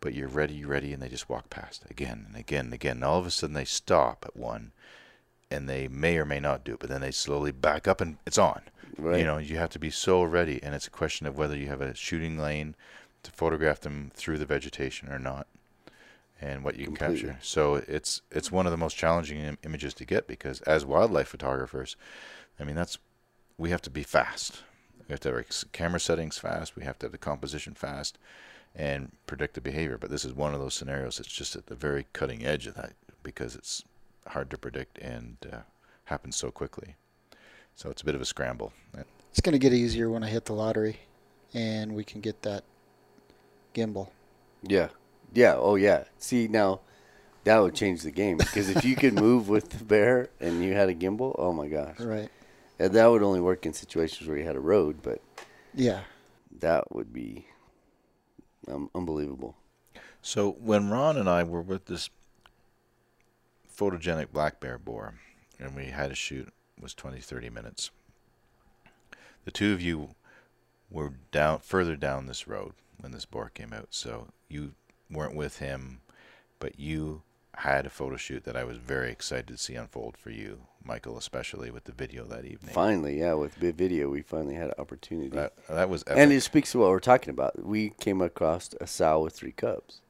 [0.00, 2.96] But you're ready, you're ready, and they just walk past again and again and again.
[2.98, 4.70] And all of a sudden they stop at one,
[5.50, 8.16] and they may or may not do it, but then they slowly back up and
[8.24, 8.62] it's on.
[8.96, 9.18] Right.
[9.18, 11.66] You know, you have to be so ready, and it's a question of whether you
[11.68, 12.74] have a shooting lane
[13.22, 15.46] to photograph them through the vegetation or not,
[16.40, 17.28] and what you can Completely.
[17.28, 17.38] capture.
[17.42, 21.28] So it's it's one of the most challenging Im- images to get because as wildlife
[21.28, 21.96] photographers,
[22.58, 22.98] I mean that's
[23.56, 24.62] we have to be fast.
[25.08, 26.76] We have to have our camera settings fast.
[26.76, 28.18] We have to have the composition fast,
[28.74, 29.98] and predict the behavior.
[29.98, 32.74] But this is one of those scenarios that's just at the very cutting edge of
[32.74, 33.84] that because it's
[34.28, 35.56] hard to predict and uh,
[36.04, 36.94] happens so quickly.
[37.78, 38.72] So it's a bit of a scramble.
[39.30, 40.98] It's gonna get easier when I hit the lottery,
[41.54, 42.64] and we can get that
[43.72, 44.08] gimbal.
[44.64, 44.88] Yeah,
[45.32, 46.02] yeah, oh yeah.
[46.18, 46.80] See now,
[47.44, 50.72] that would change the game because if you could move with the bear and you
[50.72, 52.28] had a gimbal, oh my gosh, Right.
[52.80, 55.20] and that would only work in situations where you had a road, but
[55.72, 56.00] Yeah.
[56.58, 57.46] that would be
[58.66, 59.54] um, unbelievable.
[60.20, 62.10] So when Ron and I were with this
[63.72, 65.14] photogenic black bear boar,
[65.60, 67.90] and we had a shoot it was 20, 30 minutes.
[69.44, 70.10] The two of you
[70.90, 74.72] were down further down this road when this boar came out, so you
[75.10, 76.00] weren't with him,
[76.58, 77.22] but you
[77.54, 81.18] had a photo shoot that I was very excited to see unfold for you, Michael,
[81.18, 82.72] especially with the video that evening.
[82.72, 85.28] Finally, yeah, with vi- video, we finally had an opportunity.
[85.30, 86.18] That that was epic.
[86.18, 87.64] and it speaks to what we're talking about.
[87.64, 90.00] We came across a sow with three cubs,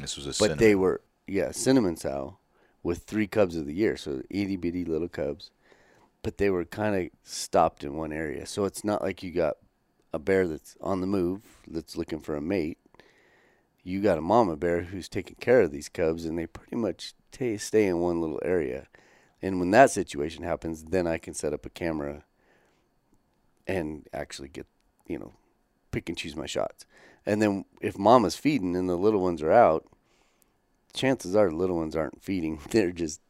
[0.00, 0.58] this was a but cinnamon.
[0.58, 2.38] they were yeah cinnamon sow
[2.82, 5.50] with three cubs of the year, so itty bitty little cubs.
[6.26, 9.58] But they were kind of stopped in one area, so it's not like you got
[10.12, 12.78] a bear that's on the move that's looking for a mate.
[13.84, 17.14] You got a mama bear who's taking care of these cubs, and they pretty much
[17.30, 18.88] ta stay in one little area.
[19.40, 22.24] And when that situation happens, then I can set up a camera
[23.64, 24.66] and actually get,
[25.06, 25.32] you know,
[25.92, 26.86] pick and choose my shots.
[27.24, 29.86] And then if mama's feeding and the little ones are out,
[30.92, 32.58] chances are the little ones aren't feeding.
[32.70, 33.20] They're just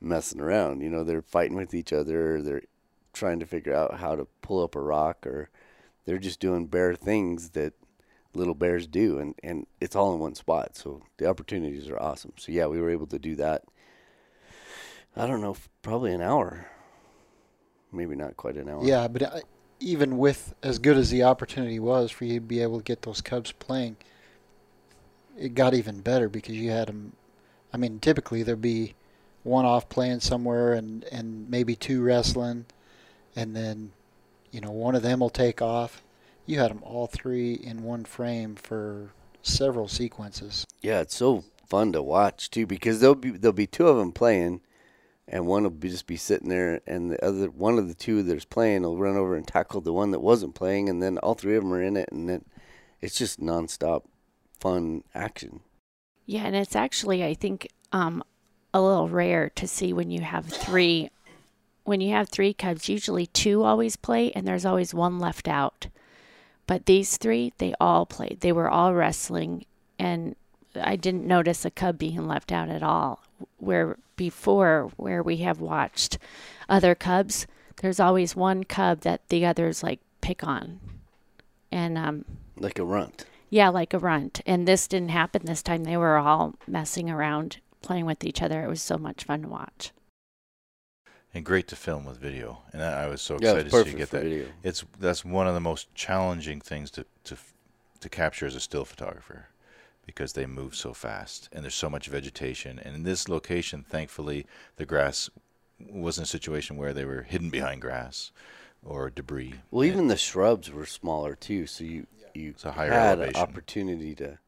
[0.00, 0.80] messing around.
[0.80, 2.42] You know, they're fighting with each other.
[2.42, 2.62] They're
[3.12, 5.50] trying to figure out how to pull up a rock, or
[6.04, 7.74] they're just doing bear things that
[8.34, 9.18] little bears do.
[9.18, 10.76] And, and it's all in one spot.
[10.76, 12.32] So the opportunities are awesome.
[12.36, 13.64] So yeah, we were able to do that.
[15.16, 16.66] I don't know, probably an hour.
[17.92, 18.84] Maybe not quite an hour.
[18.84, 19.42] Yeah, but I,
[19.80, 23.02] even with as good as the opportunity was for you to be able to get
[23.02, 23.96] those Cubs playing,
[25.36, 27.14] it got even better because you had them.
[27.72, 28.94] I mean, typically there'd be
[29.42, 32.66] one off playing somewhere and and maybe two wrestling,
[33.34, 33.92] and then
[34.50, 36.02] you know one of them will take off.
[36.46, 40.66] You had them all three in one frame for several sequences.
[40.82, 44.12] Yeah, it's so fun to watch too because there'll be there'll be two of them
[44.12, 44.60] playing,
[45.28, 48.22] and one will be, just be sitting there, and the other one of the two
[48.22, 51.34] that's playing will run over and tackle the one that wasn't playing, and then all
[51.34, 52.44] three of them are in it, and then
[53.00, 54.02] it's just nonstop
[54.58, 55.60] fun action.
[56.26, 58.22] Yeah, and it's actually I think um
[58.72, 61.10] a little rare to see when you have three
[61.84, 65.88] when you have three cubs, usually two always play and there's always one left out.
[66.66, 68.38] But these three, they all played.
[68.42, 69.64] They were all wrestling,
[69.98, 70.36] and
[70.80, 73.24] I didn't notice a cub being left out at all.
[73.58, 76.18] Where before, where we have watched
[76.68, 77.48] other cubs,
[77.82, 80.78] there's always one cub that the others like pick on,
[81.72, 82.24] and um,
[82.56, 83.24] Like a runt.
[83.48, 84.42] yeah, like a runt.
[84.46, 85.82] And this didn't happen this time.
[85.82, 88.62] They were all messing around, playing with each other.
[88.64, 89.92] It was so much fun to watch.
[91.32, 92.62] and great to film with video.
[92.72, 94.22] And I I was so Yeah, excited it's to see you perfect get for that.
[94.24, 94.46] video.
[94.62, 97.36] It's that's one of the most challenging things to to
[98.00, 99.48] to capture as a still photographer
[100.06, 102.78] because they move so fast and there's so much vegetation.
[102.80, 105.30] And in this location, thankfully, the grass
[105.78, 108.32] was in a situation where they were hidden behind grass
[108.82, 109.54] or debris.
[109.70, 113.18] Well, And- even the shrubs were smaller too, so you you It's a higher had
[113.20, 114.38] an opportunity to.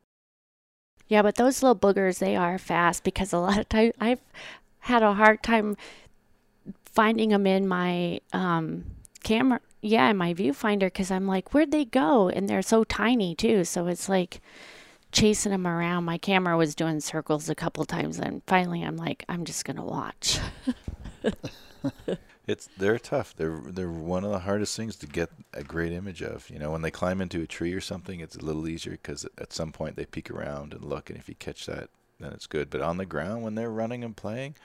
[1.13, 4.23] Yeah, but those little boogers, they are fast because a lot of times I've
[4.79, 5.77] had a hard time
[6.87, 8.87] finding them in my um,
[9.23, 9.61] camera.
[9.83, 12.31] Yeah, in my viewfinder because I'm like, where'd they go?
[12.31, 13.65] And they're so tiny too.
[13.65, 14.41] So it's like
[15.11, 16.05] chasing them around.
[16.05, 19.85] My camera was doing circles a couple times, and finally I'm like, I'm just gonna
[19.85, 20.39] watch.
[22.47, 23.35] It's they're tough.
[23.37, 26.51] They're they're one of the hardest things to get a great image of.
[26.51, 29.27] You know, when they climb into a tree or something, it's a little easier because
[29.39, 32.47] at some point they peek around and look, and if you catch that, then it's
[32.47, 32.69] good.
[32.69, 34.57] But on the ground, when they're running and playing,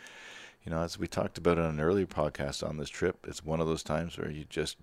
[0.65, 3.61] you know, as we talked about on an earlier podcast on this trip, it's one
[3.61, 4.77] of those times where you just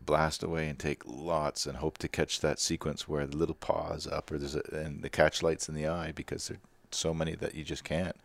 [0.00, 3.92] blast away and take lots and hope to catch that sequence where the little paw
[3.92, 7.12] is up or there's a, and the catch lights in the eye because there's so
[7.12, 8.16] many that you just can't.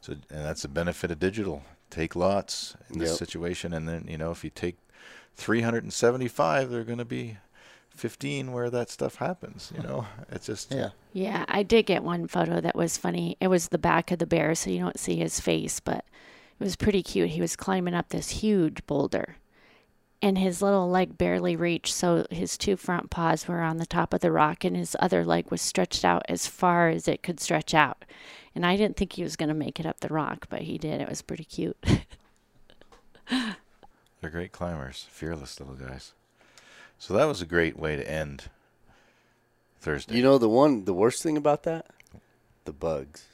[0.00, 1.62] So and that's the benefit of digital.
[1.94, 3.18] Take lots in this Yep.
[3.18, 4.76] situation, and then you know if you take
[5.36, 7.36] 375, there are going to be
[7.90, 9.72] 15 where that stuff happens.
[9.76, 10.90] You know, it's just Yeah.
[11.12, 13.36] Yeah, I did get one photo that was funny.
[13.40, 15.98] It was the back of the bear, so you don't see his face, but
[16.58, 17.30] it was pretty cute.
[17.30, 19.36] He was climbing up this huge boulder,
[20.24, 24.14] and his little leg barely reached, so his two front paws were on the top
[24.14, 27.38] of the rock, and his other leg was stretched out as far as it could
[27.40, 28.06] stretch out.
[28.54, 30.78] And I didn't think he was going to make it up the rock, but he
[30.78, 31.02] did.
[31.02, 31.76] It was pretty cute.
[33.28, 36.14] They're great climbers, fearless little guys.
[36.98, 38.44] So that was a great way to end
[39.78, 40.16] Thursday.
[40.16, 41.84] You know the one the worst thing about that,
[42.64, 43.26] the bugs.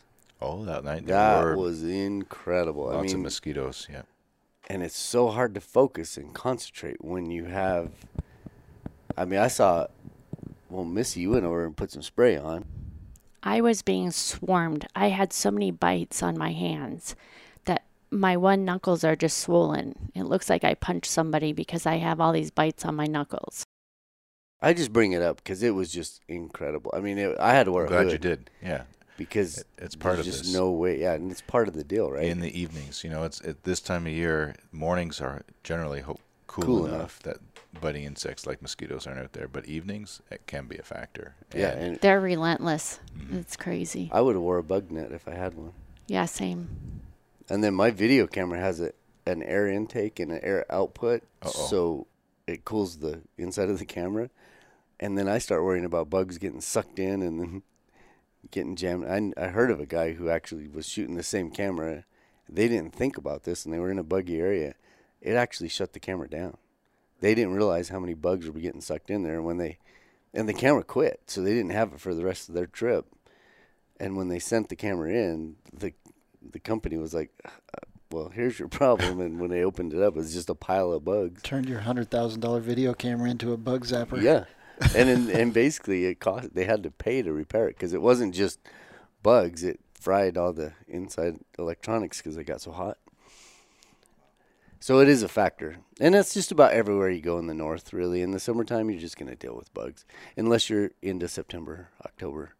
[0.42, 2.88] oh, that night That were was incredible.
[2.88, 3.86] I lots mean, of mosquitoes.
[3.88, 4.02] Yeah,
[4.70, 7.90] and it's so hard to focus and concentrate when you have.
[9.16, 9.88] I mean, I saw.
[10.68, 12.64] Well, Missy, you went over and put some spray on.
[13.42, 14.86] I was being swarmed.
[14.94, 17.16] I had so many bites on my hands
[17.64, 20.12] that my one knuckles are just swollen.
[20.14, 23.64] It looks like I punched somebody because I have all these bites on my knuckles.
[24.62, 26.92] I just bring it up because it was just incredible.
[26.94, 28.50] I mean, it, I had to wear I'm a glad hood you did.
[28.62, 28.82] Yeah,
[29.20, 30.54] because It- it's part there's of just this.
[30.54, 30.98] no way.
[31.00, 32.24] Yeah, and it's part of the deal, right?
[32.24, 33.04] in the evenings.
[33.04, 34.54] You know, it's at this time of year.
[34.72, 37.22] Mornings are generally ho- cool, Cool enough, enough.
[37.24, 37.36] that
[37.80, 39.46] biting insects like mosquitoes aren't out there.
[39.46, 41.34] But evenings, it can be a factor.
[41.54, 42.98] yeah, And and They're relentless.
[43.16, 43.36] Mm-hmm.
[43.38, 44.08] It's crazy.
[44.12, 45.72] I would have wore a bug net if I had one.
[46.06, 46.68] Yeah, same.
[47.50, 48.92] And then my video camera has a,
[49.26, 51.66] an air intake and an air output, Uh-oh.
[51.68, 52.06] so
[52.46, 54.30] it cools the inside of the camera.
[54.98, 57.62] And then I start worrying about bugs getting sucked in and then
[58.50, 59.04] getting jammed.
[59.04, 62.04] I, I heard of a guy who actually was shooting the same camera.
[62.48, 64.74] They didn't think about this, and they were in a buggy area.
[65.20, 66.56] It actually shut the camera down.
[67.20, 69.78] They didn't realize how many bugs were getting sucked in there, and when they,
[70.32, 73.06] and the camera quit, so they didn't have it for the rest of their trip.
[73.98, 75.92] And when they sent the camera in, the
[76.40, 80.14] the company was like, uh, "Well, here's your problem." And when they opened it up,
[80.14, 81.42] it was just a pile of bugs.
[81.42, 84.22] Turned your hundred thousand dollar video camera into a bug zapper.
[84.22, 84.44] Yeah,
[84.94, 86.54] and in, and basically it cost.
[86.54, 88.60] They had to pay to repair it because it wasn't just
[89.22, 89.64] bugs.
[89.64, 92.98] It fried all the inside electronics because they got so hot.
[94.82, 97.92] So it is a factor, and that's just about everywhere you go in the north.
[97.92, 100.06] Really, in the summertime, you're just gonna deal with bugs,
[100.38, 102.54] unless you're into September, October.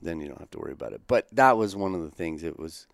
[0.00, 1.00] Then you don't have to worry about it.
[1.08, 2.44] But that was one of the things.
[2.44, 2.86] It was.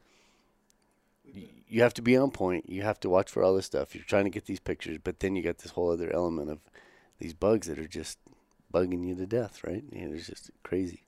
[1.68, 2.70] You have to be on point.
[2.70, 3.94] You have to watch for all this stuff.
[3.94, 6.60] You're trying to get these pictures, but then you got this whole other element of
[7.18, 8.18] these bugs that are just
[8.74, 9.84] bugging you to death, right?
[9.92, 11.04] It was just crazy.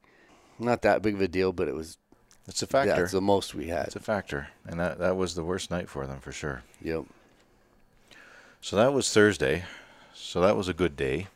[0.59, 1.99] Not that big of a deal, but it was.
[2.47, 2.95] it's a factor.
[2.95, 3.89] That's the most we had.
[3.89, 6.63] it's a factor, and that that was the worst night for them for sure.
[6.81, 7.05] Yep.
[8.61, 9.65] So that was Thursday.
[10.15, 11.27] So that was a good day.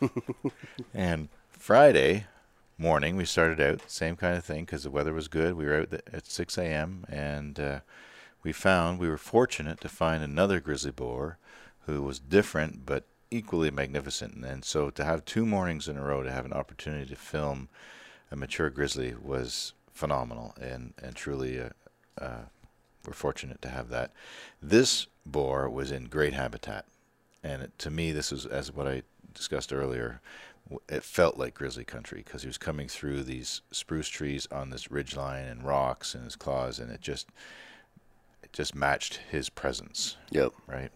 [0.94, 2.26] and Friday
[2.78, 5.54] morning, we started out same kind of thing because the weather was good.
[5.54, 7.04] We were out at 6 a.m.
[7.08, 7.80] and uh,
[8.42, 11.38] we found we were fortunate to find another grizzly boar
[11.86, 14.44] who was different but equally magnificent.
[14.44, 17.68] And so to have two mornings in a row to have an opportunity to film
[18.30, 21.68] a mature grizzly was phenomenal and and truly uh,
[22.20, 22.42] uh,
[23.06, 24.12] we're fortunate to have that.
[24.62, 26.84] This boar was in great habitat,
[27.42, 29.02] and it, to me, this is as what I
[29.34, 30.20] discussed earlier.
[30.88, 34.90] it felt like grizzly country because he was coming through these spruce trees on this
[34.90, 37.28] ridge line and rocks and his claws, and it just
[38.42, 40.52] it just matched his presence, Yep.
[40.66, 40.90] right?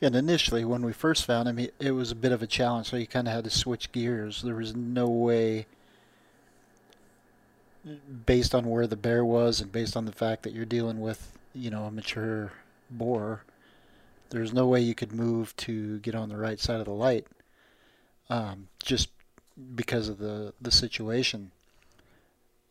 [0.00, 2.88] And initially, when we first found him, he, it was a bit of a challenge.
[2.88, 4.42] So you kind of had to switch gears.
[4.42, 5.66] There was no way,
[8.26, 11.32] based on where the bear was and based on the fact that you're dealing with,
[11.52, 12.52] you know, a mature
[12.90, 13.42] boar,
[14.30, 17.26] there's no way you could move to get on the right side of the light,
[18.28, 19.08] um, just
[19.74, 21.50] because of the the situation.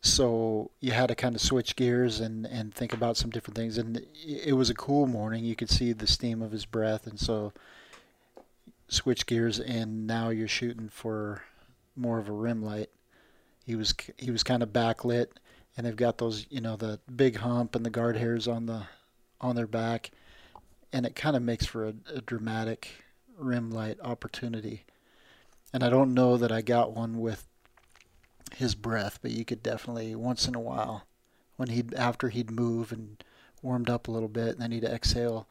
[0.00, 3.78] So you had to kind of switch gears and, and think about some different things.
[3.78, 5.44] And it was a cool morning.
[5.44, 7.52] You could see the steam of his breath, and so
[8.88, 9.58] switch gears.
[9.58, 11.42] And now you're shooting for
[11.96, 12.90] more of a rim light.
[13.66, 15.26] He was he was kind of backlit,
[15.76, 18.84] and they've got those you know the big hump and the guard hairs on the
[19.40, 20.10] on their back,
[20.92, 23.04] and it kind of makes for a, a dramatic
[23.36, 24.84] rim light opportunity.
[25.72, 27.47] And I don't know that I got one with
[28.54, 31.06] his breath, but you could definitely once in a while,
[31.56, 33.22] when he'd after he'd move and
[33.62, 35.46] warmed up a little bit, and then he'd exhale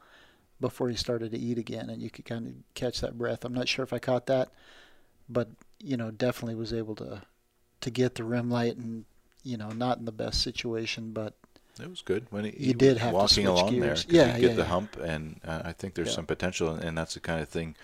[0.62, 3.45] before he started to eat again, and you could kind of catch that breath.
[3.45, 4.50] I'm not sure if I caught that,
[5.30, 7.24] but you know, definitely was able to
[7.82, 9.06] to get the rim light, and
[9.43, 11.34] you know, not in the best situation, but
[11.80, 13.93] It was good when he, You he did have to walking switch along there.
[13.93, 14.04] gears.
[14.04, 16.16] 'cause Yeah, you get yeah, the hump, and uh, I think there's Yeah.
[16.16, 17.76] some potential, and, and that's the kind of thing,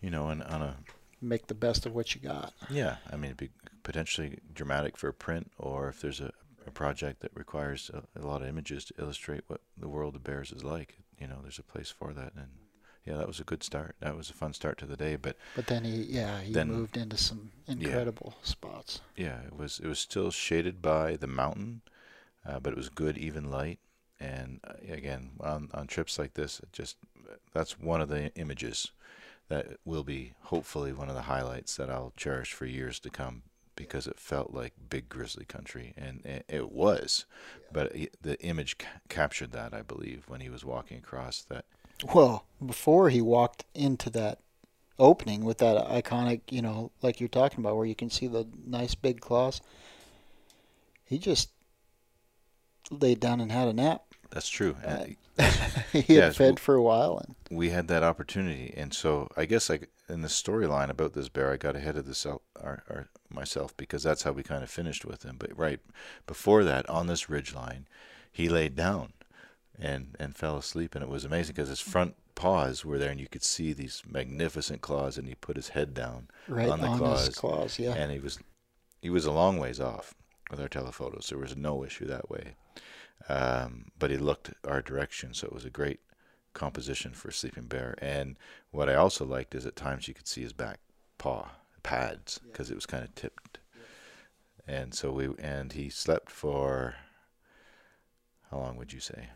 [0.00, 0.76] you know, and on a
[1.20, 2.52] make the best of what you got.
[2.68, 3.50] yeah, I mean, it'd be
[3.82, 6.32] potentially dramatic for a print, or if there's a,
[6.66, 10.24] a project that requires a, a lot of images to illustrate what the world of
[10.24, 12.48] bears is like, you know, there's a place for that, and
[13.06, 13.96] yeah, that was a good start.
[14.00, 16.68] That was a fun start to the day, but But then he, yeah, he Then-
[16.68, 19.00] moved into some incredible spots.
[19.16, 21.80] yeah, it was it was still shaded by the mountain,
[22.46, 23.78] uh, but it was good even light.
[24.22, 26.96] And uh, again, on on trips like this, it just
[27.54, 28.92] that's one of the images
[29.48, 33.42] that will be hopefully one of the highlights that I'll cherish for years to come
[33.80, 37.24] because it felt like big grizzly country, and it, it was.
[37.72, 41.64] But it, the image ca- captured that, I believe, when he was walking across that.
[42.14, 44.40] Well, before he walked into that
[44.98, 48.46] opening with that iconic, you know, like you're talking about, where you can see the
[48.66, 49.60] nice big claws,
[51.04, 51.50] he just
[52.90, 54.04] laid down and had a nap.
[54.30, 54.76] That's true.
[54.84, 55.04] Uh,
[55.92, 59.44] he had Yes, fed for a while, and we had that opportunity, and so I
[59.44, 62.82] guess like in the storyline about this bear, I got ahead of the self, or,
[62.88, 65.36] or myself because that's how we kind of finished with him.
[65.38, 65.80] But right
[66.26, 67.86] before that, on this ridge line,
[68.30, 69.12] he laid down
[69.78, 73.20] and and fell asleep, and it was amazing because his front paws were there, and
[73.20, 76.92] you could see these magnificent claws, and he put his head down right on on,
[76.92, 77.94] the claws, his claws, yeah.
[77.94, 78.38] and he was
[79.00, 80.14] he was a long ways off
[80.50, 81.28] with our telephotos.
[81.28, 82.54] There was no issue that way,
[83.28, 86.00] um, but he looked our direction, so it was a great
[86.52, 87.94] composition for a sleeping bear.
[87.98, 88.38] And
[88.70, 90.80] what I also liked is at times you could see his back
[91.18, 91.50] paw
[91.82, 93.58] pads because it was kind of tipped,
[94.66, 96.94] and so we and he slept for
[98.50, 99.28] how long would you say?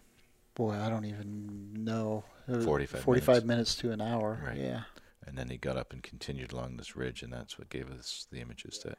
[0.55, 2.24] Boy, I don't even know.
[2.49, 3.47] Uh, 45 45 minutes.
[3.47, 3.74] minutes.
[3.76, 4.40] to an hour.
[4.45, 4.59] Right.
[4.59, 4.82] Yeah.
[5.26, 8.26] and then he got up and continued along this ridge, and that's what gave us
[8.30, 8.99] the images that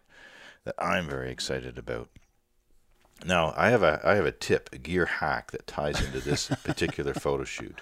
[0.66, 2.10] that I'm very excited about.
[3.26, 6.48] Now, I have a I have a tip, a gear hack that ties into this
[6.64, 7.80] particular photo shoot.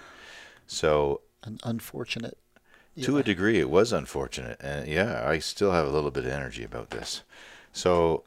[0.66, 2.38] So, An unfortunate.
[3.02, 6.30] To a degree, it was unfortunate, and yeah, I still have a little bit of
[6.30, 7.22] energy about this.
[7.72, 8.24] So,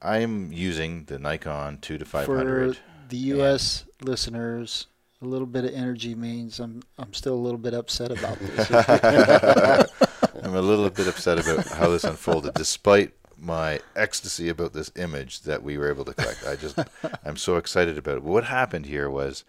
[0.00, 2.76] I'm using the Nikon two to five hundred.
[2.76, 3.84] For the U.S.
[4.00, 4.86] listeners,
[5.22, 8.70] a little bit of energy means I'm I'm still a little bit upset about this.
[10.42, 15.42] I'm a little bit upset about how this unfolded, despite my ecstasy about this image
[15.42, 16.46] that we were able to collect.
[16.46, 16.78] I just,
[17.24, 18.22] I'm so excited about it.
[18.22, 19.44] What happened here was,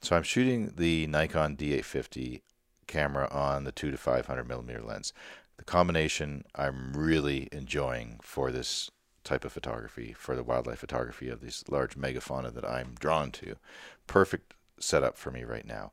[0.00, 2.40] so I'm shooting the Nikon D850
[2.88, 5.12] camera on the two to 500 millimeter lens.
[5.56, 8.90] The combination I'm really enjoying for this
[9.24, 13.56] type of photography, for the wildlife photography of these large megafauna that I'm drawn to.
[14.06, 15.92] Perfect setup for me right now.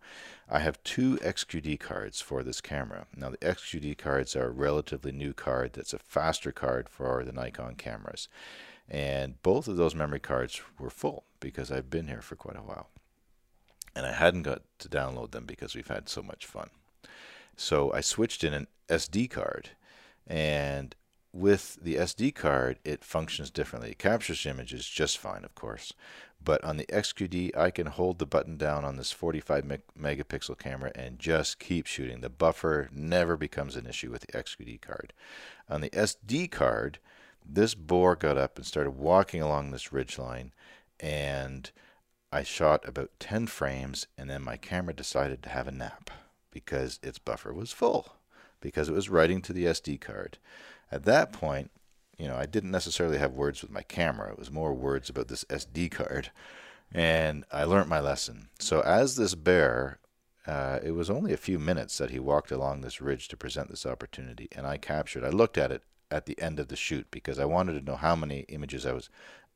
[0.50, 3.08] I have two XQD cards for this camera.
[3.16, 7.32] Now the XQD cards are a relatively new card that's a faster card for the
[7.32, 8.30] Nikon cameras.
[8.88, 12.62] And both of those memory cards were full because I've been here for quite a
[12.62, 12.89] while.
[13.96, 16.70] And I hadn't got to download them because we've had so much fun.
[17.56, 19.72] So I switched in an SD card
[20.28, 20.95] and
[21.36, 23.91] with the SD card, it functions differently.
[23.91, 25.91] It captures images just fine, of course.
[26.41, 30.58] But on the XQD, I can hold the button down on this 45 meg- megapixel
[30.58, 32.22] camera and just keep shooting.
[32.22, 35.12] The buffer never becomes an issue with the XQD card.
[35.68, 36.99] On the SD card,
[37.45, 40.53] this boar got up and started walking along this ridge line,
[41.01, 41.70] and
[42.32, 46.12] I shot about 10 frames, and then my camera decided to have a nap
[46.56, 48.14] because its buffer was full
[48.62, 50.38] because it was writing to the SD card.
[50.89, 51.70] At that point,
[52.18, 54.32] you know, I didn't necessarily have words with my camera.
[54.32, 56.32] It was more words about this SD card.
[56.93, 58.47] And I learned my lesson.
[58.58, 59.99] So as this bear,
[60.47, 63.70] uh, it was only a few minutes that he walked along this ridge to present
[63.70, 64.47] this opportunity.
[64.56, 67.45] And I captured, I looked at it at the end of the shoot because I
[67.45, 69.10] wanted to know how many images I was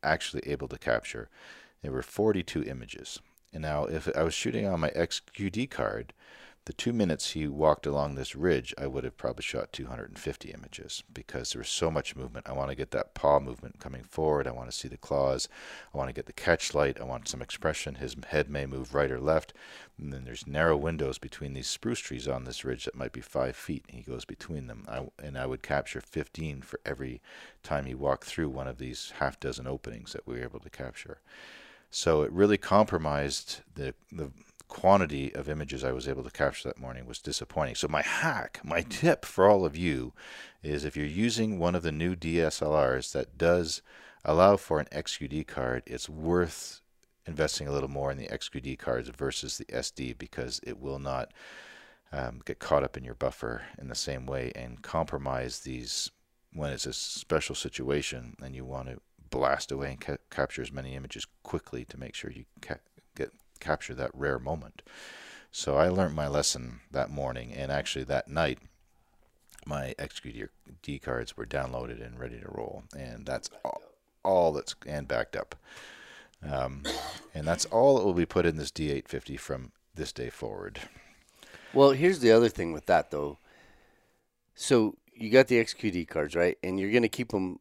[0.03, 1.29] actually able to capture.
[1.81, 3.19] There were 42 images.
[3.53, 6.13] And now, if I was shooting on my XQD card,
[6.69, 11.03] the two minutes he walked along this ridge, I would have probably shot 250 images
[11.11, 12.47] because there was so much movement.
[12.47, 14.45] I want to get that paw movement coming forward.
[14.45, 15.49] I want to see the claws.
[15.91, 17.01] I want to get the catch light.
[17.01, 17.95] I want some expression.
[17.95, 19.51] His head may move right or left.
[19.97, 23.21] And then there's narrow windows between these spruce trees on this ridge that might be
[23.21, 23.85] five feet.
[23.87, 24.85] He goes between them.
[24.87, 27.19] I, and I would capture 15 for every
[27.63, 30.69] time he walked through one of these half dozen openings that we were able to
[30.69, 31.17] capture.
[31.89, 34.29] So it really compromised the, the
[34.69, 37.75] quantity of images I was able to capture that morning was disappointing.
[37.75, 40.13] So my hack, my tip for all of you
[40.63, 43.81] is if you're using one of the new DSLRs that does
[44.23, 46.81] allow for an XQD card, it's worth
[47.25, 51.33] investing a little more in the XQD cards versus the SD because it will not
[52.11, 56.11] um, get caught up in your buffer in the same way and compromise these
[56.53, 58.99] when it's a special situation and you want to
[59.29, 62.79] blast away and ca- capture as many images quickly to make sure you ca-
[63.59, 64.81] capture that rare moment.
[65.51, 68.59] So I learned my lesson that morning, and actually that night,
[69.65, 73.81] my XQD cards were downloaded and ready to roll, and that's all,
[74.23, 75.55] all that's and backed up.
[76.47, 76.83] Um,
[77.33, 80.79] and that's all that will be put in this D850 from this day forward.
[81.73, 83.37] Well, here's the other thing with that though.
[84.55, 86.57] So you got the XQD cards, right?
[86.63, 87.59] And you're gonna keep them.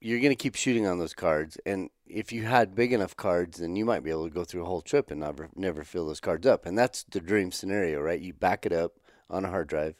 [0.00, 3.76] You're gonna keep shooting on those cards, and if you had big enough cards, then
[3.76, 6.20] you might be able to go through a whole trip and never never fill those
[6.20, 6.66] cards up.
[6.66, 8.20] And that's the dream scenario, right?
[8.20, 8.94] You back it up
[9.28, 9.96] on a hard drive,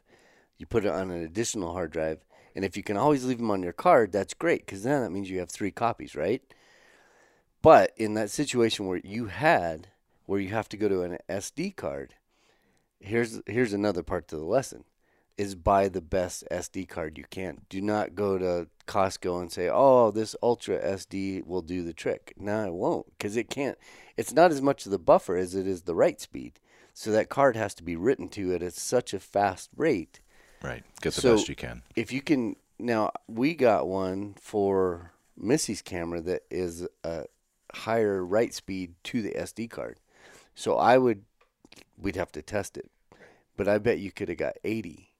[0.57, 3.51] you put it on an additional hard drive, and if you can always leave them
[3.51, 6.43] on your card, that's great because then that means you have three copies, right?
[7.61, 9.89] But in that situation where you had
[10.25, 12.15] where you have to go to an SD card,
[13.01, 14.85] here's here's another part to the lesson
[15.39, 17.63] is buy the best SD card you can.
[17.69, 22.33] Do not go to Costco and say, "Oh, this Ultra SD will do the trick."
[22.39, 23.77] No, it won't because it can't.
[24.17, 26.59] It's not as much of the buffer as it is the write speed.
[26.95, 30.21] So that card has to be written to it at such a fast rate.
[30.63, 30.83] Right.
[31.03, 31.83] Get the So- best you can.
[31.95, 37.27] If you can now, we got one for Missy's camera that is a
[37.75, 40.01] higher write speed to the SD card.
[40.55, 41.25] So I would,
[41.99, 42.91] we'd have to test it,
[43.57, 45.11] but I bet you could have got 80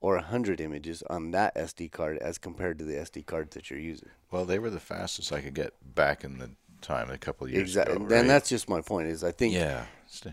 [0.00, 3.78] or 100 images on that SD card as compared to the SD card that you're
[3.78, 4.08] using.
[4.30, 7.52] Well, they were the fastest I could get back in the time, a couple of
[7.52, 7.96] years Exactly.
[7.96, 8.14] ago.
[8.14, 9.84] And that's just my point is I think yeah.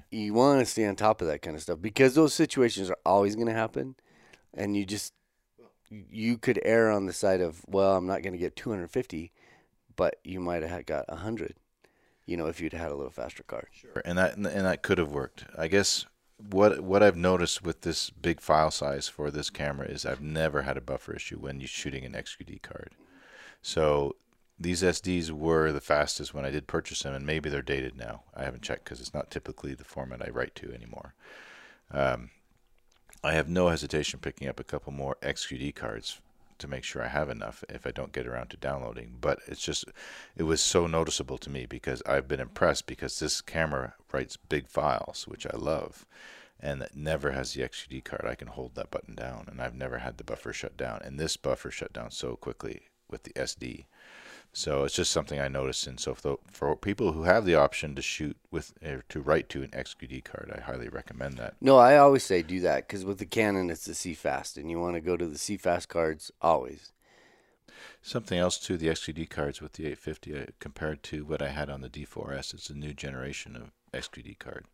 [0.09, 2.97] You want to stay on top of that kind of stuff because those situations are
[3.05, 3.95] always going to happen
[4.55, 5.13] and you just
[5.91, 9.31] you could err on the side of well i'm not going to get 250
[9.95, 11.53] but you might have got 100
[12.25, 14.01] you know if you'd had a little faster card Sure.
[14.03, 15.45] And that and that could have worked.
[15.57, 16.05] I guess
[16.37, 20.61] what what I've noticed with this big file size for this camera is I've never
[20.61, 22.91] had a buffer issue when you're shooting an XQD card.
[23.61, 24.15] So
[24.59, 28.23] these SDs were the fastest when I did purchase them, and maybe they're dated now.
[28.35, 31.13] I haven't checked because it's not typically the format I write to anymore.
[31.91, 32.31] Um,
[33.23, 36.21] I have no hesitation picking up a couple more XQD cards
[36.59, 39.17] to make sure I have enough if I don't get around to downloading.
[39.19, 39.85] But it's just,
[40.35, 44.67] it was so noticeable to me because I've been impressed because this camera writes big
[44.67, 46.05] files, which I love,
[46.59, 48.25] and it never has the XQD card.
[48.27, 51.01] I can hold that button down, and I've never had the buffer shut down.
[51.03, 53.85] And this buffer shut down so quickly with the SD.
[54.57, 55.85] So it's just something I noticed.
[55.85, 59.49] And so for, for people who have the option to shoot with, or to write
[59.49, 61.53] to an XQD card, I highly recommend that.
[61.61, 64.79] no i always say do that because with the canon it's the cfast and you
[64.79, 66.91] want to go to the cfast cards always
[68.01, 71.69] Something else too, the XQD cards with the 850 uh, compared to what I had
[71.69, 74.65] on the D4S, it's a new generation of XQD card.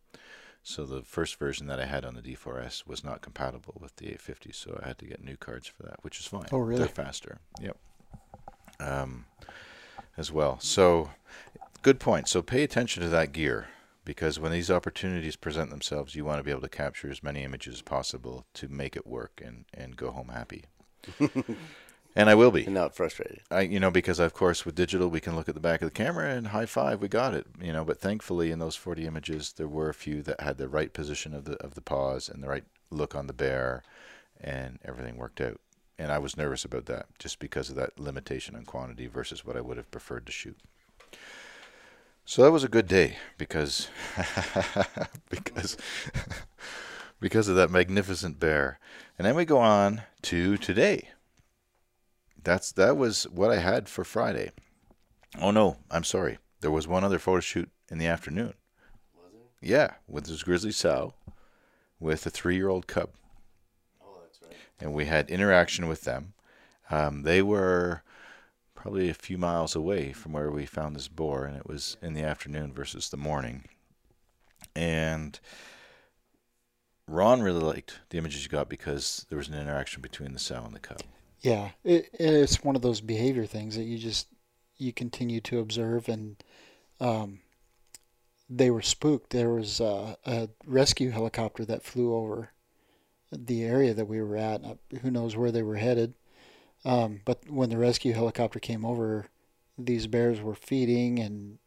[0.62, 4.06] So the first version that I had on the D4S was not compatible with the
[4.06, 6.46] 850, so I had to get new cards for that, which is fine.
[6.52, 6.78] Oh, really?
[6.78, 7.38] They're faster.
[7.60, 7.76] Yep.
[8.80, 9.26] Um,
[10.16, 10.58] as well.
[10.60, 11.10] So
[11.82, 12.28] good point.
[12.28, 13.68] So pay attention to that gear
[14.04, 17.42] because when these opportunities present themselves, you want to be able to capture as many
[17.42, 20.64] images as possible to make it work and, and go home happy.
[22.16, 22.64] and I will be.
[22.64, 25.54] and not frustrated I, you know, because of course with digital we can look at
[25.54, 27.46] the back of the camera and high five, we got it.
[27.60, 30.68] You know, but thankfully in those 40 images there were a few that had the
[30.68, 33.82] right position of the of the paws and the right look on the bear,
[34.40, 35.60] and everything worked out.
[35.98, 39.56] And I was nervous about that just because of that limitation on quantity versus what
[39.56, 40.58] I would have preferred to shoot.
[42.24, 43.88] So that was a good day because
[45.30, 45.76] because
[47.20, 48.78] because of that magnificent bear.
[49.18, 51.10] And then we go on to today.
[52.42, 54.50] That's that was what I had for Friday.
[55.40, 56.38] Oh no, I'm sorry.
[56.60, 58.54] There was one other photo shoot in the afternoon.
[59.16, 59.68] Was it?
[59.68, 61.14] Yeah, with this grizzly sow,
[62.00, 63.23] with a three-year-old cub, that's right.
[64.84, 66.34] And we had interaction with them.
[66.90, 68.02] Um, they were
[68.74, 72.12] probably a few miles away from where we found this boar, and it was in
[72.12, 73.64] the afternoon versus the morning.
[74.76, 75.40] And
[77.08, 80.62] Ron really liked the images you got because there was an interaction between the sow
[80.64, 81.00] and the cub.
[81.40, 84.28] Yeah, it, it's one of those behavior things that you just
[84.76, 86.36] you continue to observe, and
[87.00, 87.40] um,
[88.50, 89.30] they were spooked.
[89.30, 92.50] There was uh, a rescue helicopter that flew over
[93.36, 94.64] the area that we were at.
[94.64, 96.14] Uh, Who knows where they were headed?
[96.84, 99.26] Um, but when the rescue helicopter came over,
[99.78, 101.58] these bears were feeding and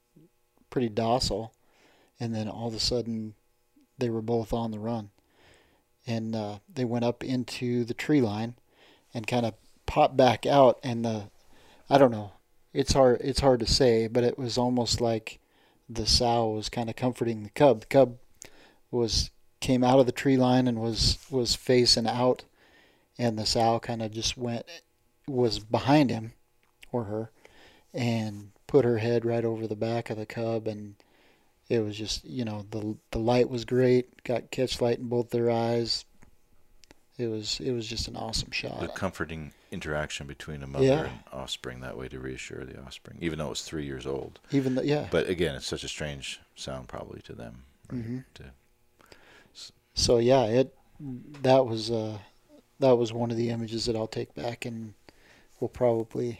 [0.69, 1.53] pretty docile,
[2.19, 3.33] and then all of a sudden,
[3.97, 5.09] they were both on the run,
[6.05, 8.55] and uh, they went up into the tree line
[9.13, 9.53] and kind of
[9.85, 11.29] popped back out and the
[11.89, 12.33] I don't know.
[12.73, 15.39] It's hard it's hard to say, but it was almost like
[15.89, 17.81] the sow was kind of comforting the cub.
[17.81, 18.17] The cub
[18.91, 22.43] was came out of the tree line and was was facing out
[23.17, 24.65] and the sow kind of just went
[25.27, 26.33] was behind him
[26.91, 27.31] or her
[27.93, 30.95] and put her head right over the back of the cub and
[31.69, 35.29] it was just you know the the light was great got catch light in both
[35.31, 36.05] their eyes
[37.17, 41.03] it was it was just an awesome shot The comforting interaction between a mother Yeah.
[41.05, 44.39] and offspring that way to reassure the offspring, even though it was three years old.
[44.51, 47.63] even though yeah But again, it's such a strange sound probably to them.
[47.91, 48.25] right, Mhm.
[48.35, 48.51] to-
[49.97, 50.73] So yeah, it
[51.41, 52.17] that was uh
[52.79, 54.93] that was one of the images that I'll take back and
[55.59, 56.39] will probably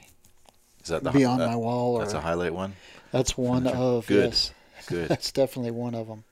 [0.84, 1.96] is that the be on that- my wall.
[1.96, 2.76] Or That's a highlight one.
[3.12, 4.26] that's one of Good.
[4.30, 4.52] yes,
[4.88, 5.10] Good.
[5.10, 6.24] that's definitely one of them.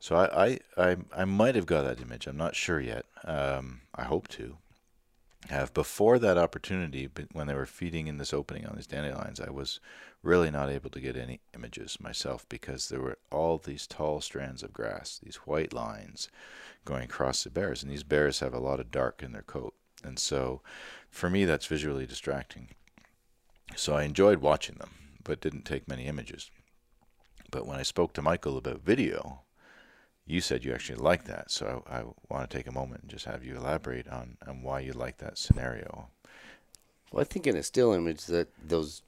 [0.00, 2.26] So I, I, I, I might have got that image.
[2.28, 3.04] I'm not sure yet.
[3.24, 4.56] Um, I hope to
[5.48, 5.72] have.
[5.72, 9.80] Before that opportunity, when they were feeding in this opening on these dandelions, I was
[10.22, 14.62] really not able to get any images myself because there were all these tall strands
[14.62, 16.28] of grass, these white lines
[16.84, 19.74] going across the bears, and these bears have a lot of dark in their coat,
[20.02, 20.60] and so
[21.10, 22.68] for me that's visually distracting.
[23.76, 24.90] So I enjoyed watching them,
[25.22, 26.50] but didn't take many images.
[27.50, 29.42] But when I spoke to Michael about video,
[30.28, 33.10] you said you actually like that, so I, I want to take a moment and
[33.10, 36.10] just have you elaborate on, on why you like that scenario.
[37.10, 39.02] Well, I think in a still image that those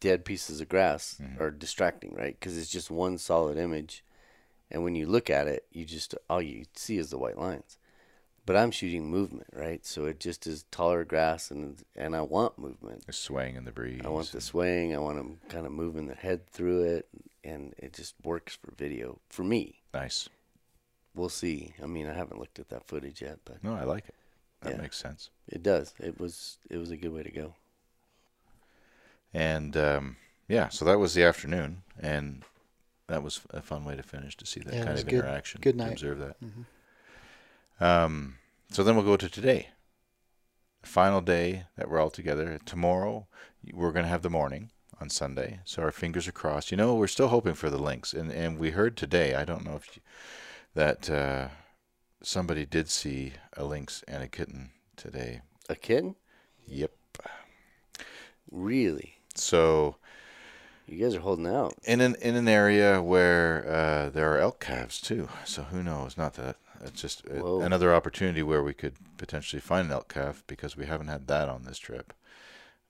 [0.00, 1.40] dead pieces of grass Mhm.
[1.40, 2.38] are distracting, right?
[2.38, 4.04] Because it's just one solid image,
[4.70, 7.78] and when you look at it, you just all you see is the white lines.
[8.44, 9.86] But I'm shooting movement, right?
[9.86, 13.06] So it just is taller grass, and and I want movement.
[13.06, 14.00] The swaying in the breeze.
[14.04, 14.92] I want the swaying.
[14.92, 17.08] I want them kind of moving their head through it,
[17.44, 19.80] and it just works for video for me.
[19.94, 20.28] Nice.
[21.14, 21.74] We'll see.
[21.82, 24.14] I mean, I haven't looked at that footage yet, but No, I like it.
[24.62, 24.80] That Yeah.
[24.82, 25.30] makes sense.
[25.48, 25.92] it does.
[25.98, 27.54] It was it was a good way to go.
[29.34, 30.16] And um,
[30.48, 32.44] yeah, so that was the afternoon, and
[33.08, 35.60] that was a fun way to finish to see that Yeah, kind of good- interaction.
[35.60, 35.92] good night.
[35.92, 36.36] Observe that.
[36.40, 36.64] Mhm.
[37.84, 38.38] Um,
[38.70, 39.68] so then we'll go to today.
[40.82, 42.58] Final day that we're all together.
[42.64, 43.26] Tomorrow
[43.72, 44.70] we're going to have the morning
[45.02, 45.60] on Sunday.
[45.66, 46.70] So our fingers are crossed.
[46.70, 49.34] You know, we're still hoping for the lynx, and and we heard today.
[49.34, 50.02] I don't know if you,
[50.74, 51.48] that uh,
[52.22, 55.42] somebody did see a lynx and a kitten today.
[55.68, 56.14] A kitten?
[56.66, 56.92] Yep.
[58.50, 59.16] Really?
[59.34, 59.96] So
[60.86, 61.74] You guys are holding out.
[61.84, 65.28] in an in an area where uh, there are elk calves too.
[65.44, 66.16] So who knows?
[66.16, 70.42] Not that it's just a- another opportunity where we could potentially find an elk calf
[70.46, 72.12] because we haven't had that on this trip.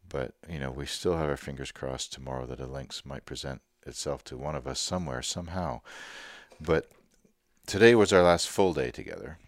[0.08, 3.62] But you know, we still have our fingers crossed tomorrow that a lynx might present
[3.86, 5.80] itself to one of us somewhere somehow.
[6.60, 6.90] But
[7.66, 9.38] today was our last full day together.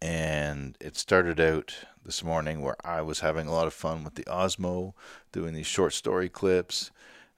[0.00, 1.74] And it started out
[2.04, 4.94] this morning where I was having a lot of fun with the Osmo,
[5.30, 6.90] doing these short story clips,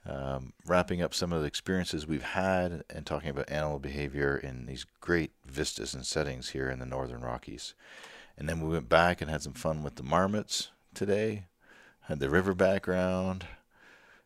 [0.07, 4.67] um, wrapping up some of the experiences we've had and talking about animal behavior in
[4.67, 7.75] these great vistas and settings here in the Northern Rockies.
[8.37, 11.47] And then we went back and had some fun with the marmots today,
[12.05, 13.47] had the river background.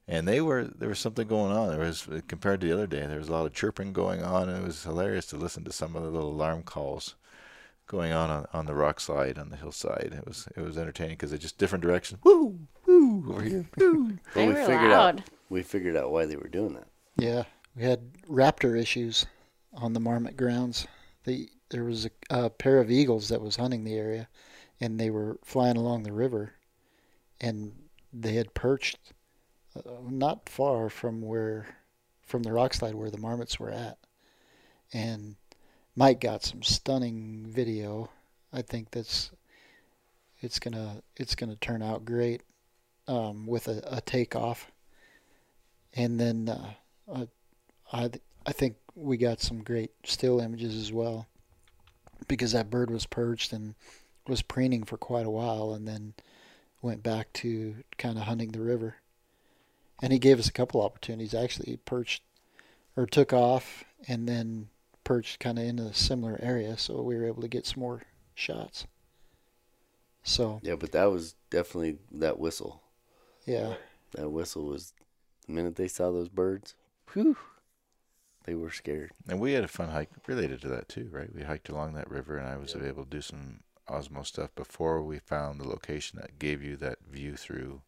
[0.06, 1.68] And they were there was something going on.
[1.68, 4.48] There was compared to the other day, there was a lot of chirping going on,
[4.48, 7.14] and it was hilarious to listen to some of the little alarm calls
[7.86, 10.14] going on on, on the rock slide on the hillside.
[10.16, 12.20] It was it was entertaining because they're just different directions.
[12.24, 13.66] Woo, woo, over here.
[13.76, 14.18] Woo.
[14.34, 15.18] Well, They we were figured loud.
[15.20, 16.88] out we figured out why they were doing that.
[17.16, 17.44] Yeah,
[17.76, 19.26] we had raptor issues
[19.74, 20.86] on the marmot grounds.
[21.24, 24.28] The there was a, a pair of eagles that was hunting the area,
[24.80, 26.54] and they were flying along the river,
[27.40, 27.72] and
[28.12, 28.98] they had perched
[29.76, 31.66] uh, not far from where
[32.22, 33.98] from the rock slide where the marmots were at,
[34.92, 35.36] and
[35.96, 38.10] Mike got some stunning video.
[38.52, 39.30] I think that's
[40.40, 42.42] it's gonna it's gonna turn out great
[43.08, 44.70] um, with a, a takeoff.
[45.94, 47.26] And then uh,
[47.92, 48.10] I
[48.46, 51.26] I think we got some great still images as well
[52.28, 53.74] because that bird was perched and
[54.26, 56.14] was preening for quite a while and then
[56.82, 58.96] went back to kind of hunting the river.
[60.00, 61.34] And he gave us a couple opportunities.
[61.34, 62.22] Actually, he perched
[62.96, 64.68] or took off and then
[65.04, 68.02] perched kind of in a similar area, so we were able to get some more
[68.34, 68.86] shots.
[70.22, 72.82] So Yeah, but that was definitely that whistle.
[73.46, 73.74] yeah,
[74.12, 74.92] That whistle was
[75.46, 76.74] the minute they saw those birds.
[77.12, 77.36] Whew,
[78.44, 79.12] they were scared.
[79.28, 81.34] And we had a fun hike related to that too, right?
[81.34, 85.02] We hiked along that river, and I was able to do some Osmo stuff before
[85.02, 87.82] we found the location that gave you that view through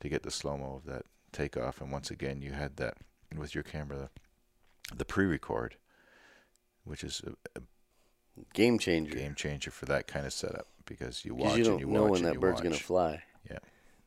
[0.00, 1.80] to get the slow mo of that takeoff.
[1.80, 2.96] And once again, you had that
[3.36, 4.10] with your camera,
[4.90, 5.76] the, the pre-record,
[6.84, 7.62] which is a, a
[8.54, 9.14] Game changer.
[9.14, 12.04] game changer for that kind of setup because you watch you don't and you know
[12.04, 13.22] watch when that bird's gonna fly.
[13.48, 13.58] Yeah.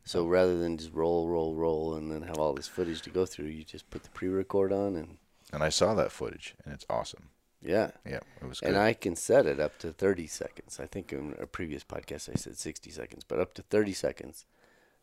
[0.04, 3.26] So rather than just roll, roll, roll, and then have all this footage to go
[3.26, 5.18] through, you just put the pre-record on, and
[5.54, 7.30] And I saw that footage, and it's awesome.
[7.66, 7.92] Yeah.
[8.06, 8.70] Yeah, it was good.
[8.70, 10.80] And I can set it up to 30 seconds.
[10.80, 14.46] I think in a previous podcast I said 60 seconds, but up to 30 seconds.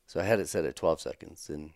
[0.07, 1.71] So I had it set at 12 seconds, and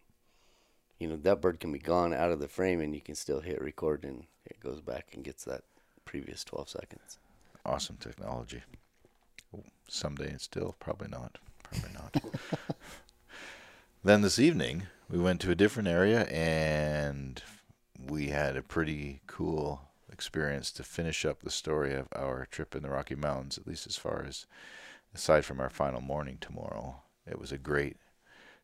[0.99, 3.41] you know that bird can be gone out of the frame, and you can still
[3.41, 5.62] hit record, and it goes back and gets that
[6.05, 7.18] previous 12 seconds.
[7.64, 8.62] awesome technology.
[9.89, 11.39] Someday it's still probably not.
[11.62, 12.22] Probably not.
[14.05, 17.43] then this evening we went to a different area and
[18.09, 19.82] we had a pretty cool
[20.17, 23.87] experience to finish up the story of our trip in the Rocky Mountains, at least
[23.87, 24.47] as far as
[25.14, 27.03] aside from our final morning tomorrow.
[27.31, 27.99] It was a great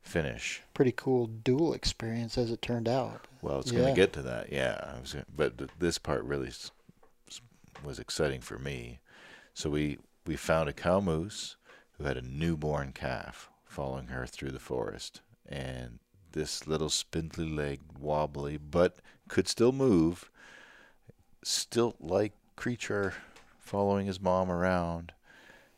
[0.00, 0.62] finish.
[0.72, 3.26] pretty cool dual experience as it turned out.
[3.42, 4.96] Well, it's going to get to that, yeah.
[5.12, 6.50] Gonna- but th- this part really
[7.84, 8.98] was exciting for me.
[9.54, 11.56] So we we found a cow moose
[11.98, 15.98] who had a newborn calf following her through the forest, and
[16.32, 18.96] this little spindly legged, wobbly, but
[19.28, 20.30] could still move,
[21.42, 23.14] stilt-like creature
[23.60, 25.12] following his mom around.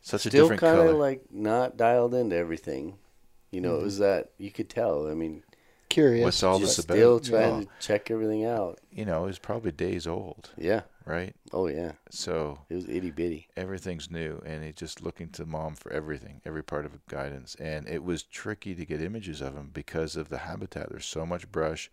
[0.03, 0.91] Such a Still different kind color.
[0.91, 2.99] of like not dialed into everything.
[3.51, 3.81] You know, mm-hmm.
[3.81, 5.09] it was that you could tell.
[5.09, 5.43] I mean,
[5.89, 6.25] Curious.
[6.25, 6.95] What's all just this about?
[6.97, 7.65] still trying Yeah.
[7.65, 8.81] to check everything out.
[8.91, 10.83] you know, it was probably days old, Yeah.
[11.07, 11.37] right?
[11.53, 11.93] Oh yeah.
[12.11, 13.47] So It was itty bitty.
[13.57, 17.89] everything's new and he's just looking to mom for everything every part of guidance and
[17.89, 21.51] it was tricky to get images of him because of the habitat there's so much
[21.53, 21.91] brush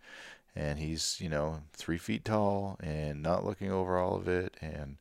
[0.54, 4.96] and he's you know three feet tall and not looking over all of it and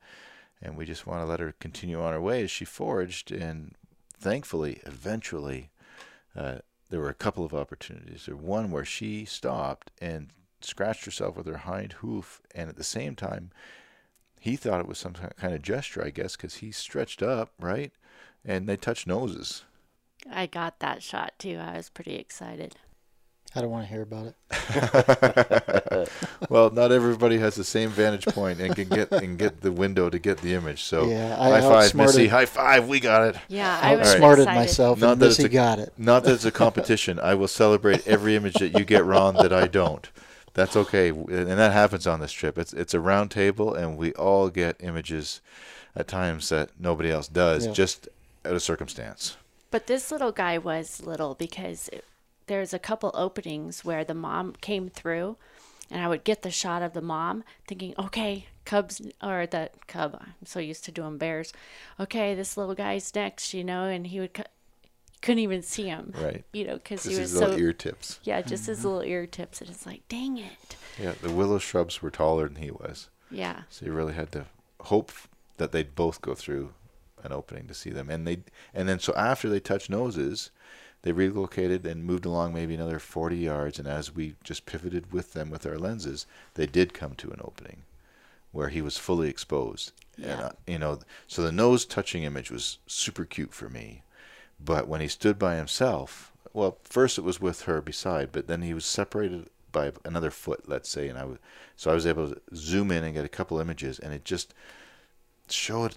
[0.61, 3.73] and we just want to let her continue on her way as she foraged and
[4.17, 5.69] thankfully eventually
[6.35, 10.29] uh, there were a couple of opportunities there one where she stopped and
[10.61, 13.51] scratched herself with her hind hoof and at the same time
[14.41, 17.91] he thought it was some kind of gesture, I guess, because he stretched up, right?
[18.43, 19.65] And they touched noses.
[20.29, 21.59] I got that shot too.
[21.61, 22.75] I was pretty excited.
[23.53, 26.09] I don't want to hear about it.
[26.49, 30.09] well, not everybody has the same vantage point and can get and get the window
[30.09, 30.83] to get the image.
[30.83, 32.27] So Yeah, I high five, Missy.
[32.27, 32.87] High five.
[32.87, 33.41] We got it.
[33.49, 34.59] Yeah, I was Outsmarted excited.
[34.59, 35.93] myself, Not and that it's Missy a- got it.
[35.97, 37.19] Not that it's a competition.
[37.19, 40.09] I will celebrate every image that you get wrong that I don't.
[40.53, 42.57] That's okay, and that happens on this trip.
[42.57, 45.41] It's it's a round table, and we all get images
[45.95, 47.73] at times that nobody else does, Yeah.
[47.73, 48.07] just
[48.45, 49.35] out of circumstance.
[49.71, 52.03] But this little guy was little because it,
[52.51, 55.37] there's a couple openings where the mom came through,
[55.89, 60.17] and I would get the shot of the mom, thinking, okay, cubs or the cub.
[60.21, 61.53] I'm so used to doing bears.
[61.97, 64.43] Okay, this little guy's next, you know, and he would cu-
[65.21, 66.43] couldn't even see him, Right.
[66.51, 68.19] You know, because he was so ear tips.
[68.23, 72.01] yeah, just his little ear tips, and it's like, dang it, Yeah, the willow shrubs
[72.01, 73.07] were taller than he was.
[73.29, 73.61] yeah.
[73.69, 74.47] So you really had to
[74.81, 75.13] hope
[75.55, 76.73] that they'd both go through
[77.23, 78.09] an opening to see them.
[78.09, 78.39] And they
[78.73, 80.49] and then so after they touched noses,
[81.03, 85.33] they relocated and moved along maybe another 40 yards and as we just pivoted with
[85.33, 86.25] them with our lenses,
[86.55, 87.83] they did come to an opening
[88.51, 89.91] where he was fully exposed.
[90.21, 90.45] And Yeah.
[90.47, 94.03] uh, you know, so the nose touching image was super cute for me.
[94.63, 98.61] But when he stood by himself, well, first it was with her beside, but then
[98.61, 101.37] he was separated by another foot, let's say, and I was
[101.75, 104.53] so I was able to zoom in and get a couple images, and it just
[105.49, 105.95] showed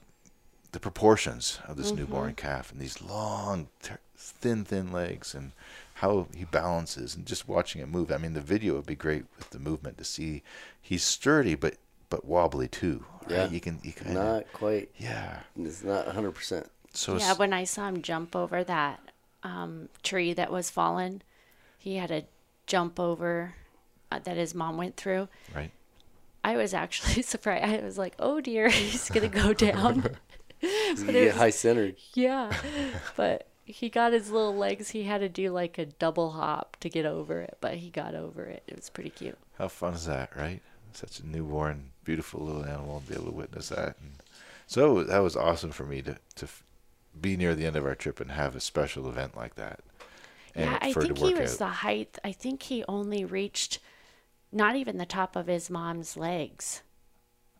[0.75, 5.53] the proportions of this newborn calf and these long, ter- thin, thin legs, and
[5.95, 8.11] how he balances, and just watching it move.
[8.11, 10.43] I mean, the video would be great with the movement to see
[10.83, 11.77] he's sturdy, but
[12.11, 13.05] but wobbly too.
[13.22, 13.31] right?
[13.31, 13.49] Yeah.
[13.49, 14.91] you can you kind of Not quite.
[14.99, 15.41] yeah.
[15.59, 16.66] It's not 100%.
[16.93, 19.01] So yeah, it's- when I saw him jump over that
[19.43, 21.22] um, tree that was fallen,
[21.79, 22.25] he had to
[22.66, 23.55] jump over
[24.12, 25.29] uh, that his mom went through.
[25.55, 25.70] right.
[26.43, 27.64] I was actually surprised.
[27.64, 30.16] I was like, "Oh dear, he's gonna go down."
[30.97, 31.97] You But get high centered.
[32.15, 32.53] yeah,
[33.17, 34.91] but he got his little legs.
[34.91, 38.15] He had to do like a double hop to get over it, but he got
[38.15, 38.62] over it.
[38.67, 39.39] It was pretty cute.
[39.59, 40.62] How fun is that, right?
[40.93, 43.97] Such a newborn, beautiful little animal to be able to witness that.
[44.01, 44.12] And
[44.67, 46.49] so that was awesome for me to to
[47.21, 49.81] be near the end of our trip and have a special event like that.
[50.55, 51.59] And yeah, I think he was out.
[51.59, 52.19] the height.
[52.25, 53.79] I think he only reached
[54.53, 56.83] not even the top of his mom's legs.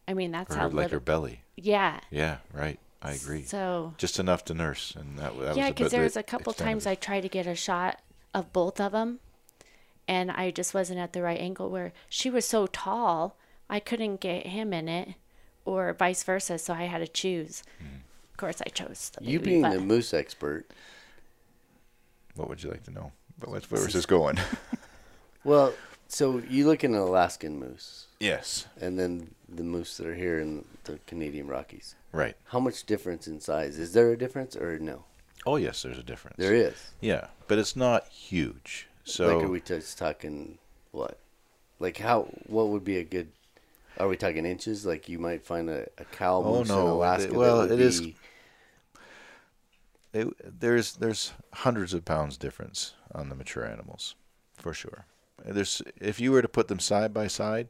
[0.07, 1.01] I mean, that's or how like her little.
[1.01, 1.43] belly.
[1.57, 2.01] Yeah.
[2.11, 2.79] Yeah, right.
[3.05, 3.43] I agree.
[3.43, 6.23] So Just enough to nurse, and that, that yeah, was because because there was a
[6.23, 8.01] couple times I tried to get a shot
[8.33, 9.21] of both of them,
[10.09, 11.71] and I just wasn't at the right angle.
[11.71, 13.37] Where she was so tall,
[13.69, 15.15] I couldn't get him in it,
[15.65, 16.59] or vice versa.
[16.59, 17.63] So I had to choose.
[17.79, 17.99] Hmm.
[18.31, 20.67] Of course, I chose the You being but the moose expert.
[22.35, 23.13] What would you like to know?
[23.39, 24.39] But let's where was this going?
[25.45, 25.75] Well,
[26.09, 30.39] so you look at an Alaskan moose, yes, and then the moose that are here
[30.41, 31.95] in the Canadian Rockies.
[32.13, 32.37] right.
[32.47, 33.79] How much difference in size?
[33.79, 35.05] Is there a difference or no?
[35.47, 36.37] Oh yes, there's a difference.
[36.39, 36.75] There is.
[37.01, 38.89] Yeah, but it's not huge.
[39.05, 40.59] So like, are we just talking
[40.93, 41.19] what?
[41.81, 42.29] Like, how?
[42.47, 43.29] What would be a good?
[43.99, 44.87] Are we talking inches?
[44.87, 47.27] Like, you might find a, a cow Oh, moose in no, it- Alaska.
[47.29, 48.03] that well, it is-
[50.13, 54.15] it, there's there's hundreds of pounds difference on the mature animals,
[54.57, 55.07] for sure.
[55.45, 57.69] There's if you were to put them side by side,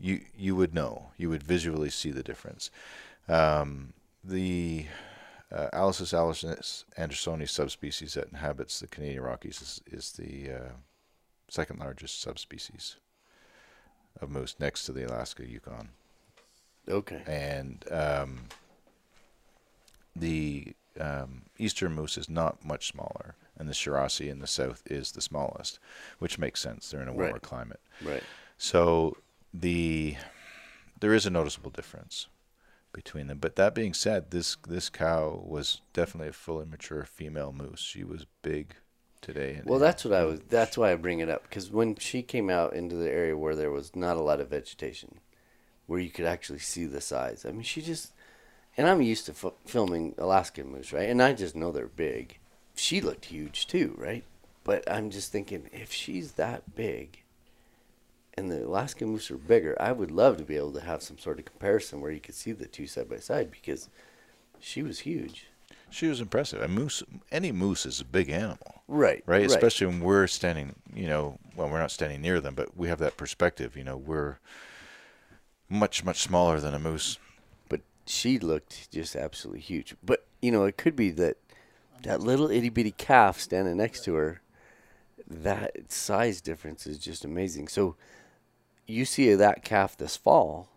[0.00, 1.10] you you would know.
[1.16, 2.70] You would visually see the difference.
[3.28, 3.92] Um,
[4.24, 4.86] the
[5.52, 10.72] uh, Alces alces andersoni subspecies that inhabits the Canadian Rockies is, is the uh,
[11.48, 12.96] second largest subspecies
[14.20, 15.90] of moose, next to the Alaska Yukon
[16.88, 17.22] Okay.
[17.26, 18.40] and um,
[20.16, 25.12] the um, eastern moose is not much smaller, and the Shirasi in the south is
[25.12, 25.78] the smallest,
[26.18, 26.90] which makes sense.
[26.90, 27.42] They're in a warmer Right.
[27.42, 28.22] climate, Right.
[28.56, 29.16] so
[29.52, 30.16] the
[31.00, 32.26] there is a noticeable difference
[32.92, 33.38] between them.
[33.38, 37.80] But that being said, this this cow was definitely a fully mature female moose.
[37.80, 38.74] She was big
[39.20, 39.54] today.
[39.54, 40.40] and- Well, that's what I was.
[40.48, 43.54] That's why I bring it up because when she came out into the area where
[43.56, 45.18] there was not a lot of vegetation,
[45.86, 47.44] where you could actually see the size.
[47.46, 48.12] I mean, she just.
[48.76, 51.08] And I'm used to f- filming Alaskan moose, right?
[51.08, 52.38] And I just know they're big.
[52.78, 54.24] She looked huge too, right?
[54.64, 57.22] But I'm just thinking, if she's that big,
[58.34, 61.18] and the Alaskan moose are bigger, I would love to be able to have some
[61.18, 63.88] sort of comparison where you could see the two side by side because
[64.60, 65.46] she was huge.
[65.90, 66.60] she was impressive.
[66.60, 67.02] A moose,
[67.32, 68.82] any moose is a big animal.
[68.86, 69.22] Right.
[69.26, 69.44] right?
[69.44, 73.00] Especially when we're standing, you know, well, we're not standing near them, but we have
[73.00, 73.76] that perspective.
[73.76, 74.38] You know, we're
[75.68, 77.18] much, much smaller than a moose.
[77.68, 79.96] but she looked just absolutely huge.
[80.02, 81.38] But you know, it could be that
[82.02, 84.40] that little itty bitty calf standing next to her,
[85.26, 87.68] that size difference is just amazing.
[87.68, 87.96] So
[88.86, 90.68] you see that calf this fall,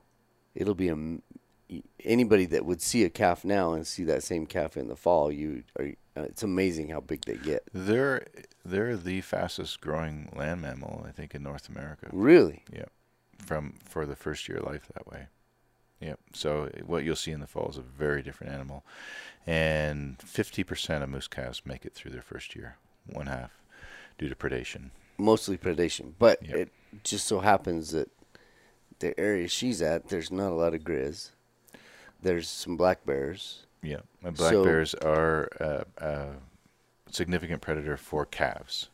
[0.54, 0.98] it'll be a
[2.04, 5.32] anybody that would see a calf now and see that same calf in the fall.
[5.32, 7.64] You are uh, it's amazing how big they get.
[7.74, 8.28] They're
[8.66, 12.08] they're the fastest growing land mammal, I think, in North America.
[12.12, 12.86] Really, Yeah,
[13.38, 15.28] from for the first year of life that way.
[16.02, 16.20] Yep.
[16.34, 18.84] So what you'll see in the fall is a very different animal,
[19.48, 23.52] and 50% of moose calves make it through their first year, one half,
[24.18, 24.90] due to predation.
[25.18, 26.56] mostly predation, but Yep.
[26.58, 26.72] it
[27.04, 28.10] just so happens that
[29.00, 31.30] the area she's at, there's not a lot of grizz.
[32.22, 33.66] There's some black bears.
[33.84, 36.30] Yeah, and black So- bears are uh, a
[37.12, 38.90] significant predator for calves.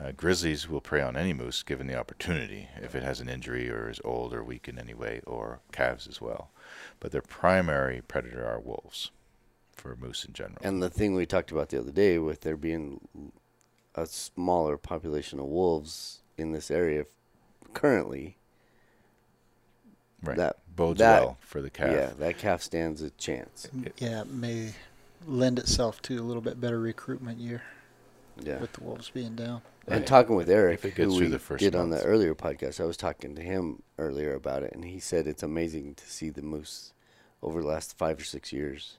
[0.00, 3.70] Uh, grizzlies will prey on any moose given the opportunity if it has an injury
[3.70, 6.50] or is old or weak in any way, or calves as well.
[6.98, 9.10] But their primary predator are wolves
[9.76, 10.58] for moose in general.
[10.62, 13.06] And the thing we talked about the other day with there being
[13.94, 17.04] a smaller population of wolves in this area
[17.74, 18.38] currently,
[20.22, 20.36] right.
[20.38, 21.90] that- bodes that- well for the calf.
[21.92, 23.68] yeah, that calf stands a chance.
[23.98, 24.72] Yeah, it may
[25.26, 27.62] lend itself to a little bit better recruitment year
[28.40, 28.58] Yeah.
[28.58, 29.60] with the wolves being down.
[29.88, 32.84] And talking with Eric, If it gets who we did on the earlier podcast, I
[32.84, 36.42] was talking to him earlier about it, and he said it's amazing to see the
[36.42, 36.92] moose
[37.42, 38.98] over the last five or six years.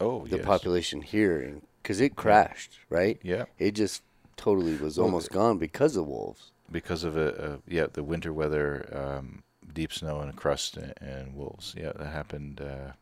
[0.00, 0.46] Oh, The yes.
[0.46, 3.18] population here, because it crashed, right?
[3.22, 4.02] Yeah, It just
[4.36, 6.50] totally was Well, almost gone because of wolves.
[6.72, 7.28] because of a,
[7.66, 9.42] a yeah the winter weather, um,
[9.72, 11.74] deep snow and crust and, and wolves.
[11.76, 12.92] Yeah, that happened uh,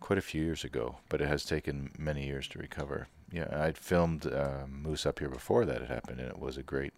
[0.00, 3.06] quite a few years ago, but it has taken many years to recover.
[3.32, 6.62] Yeah, I'd filmed uh, moose up here before that had happened, and it was a
[6.62, 6.92] great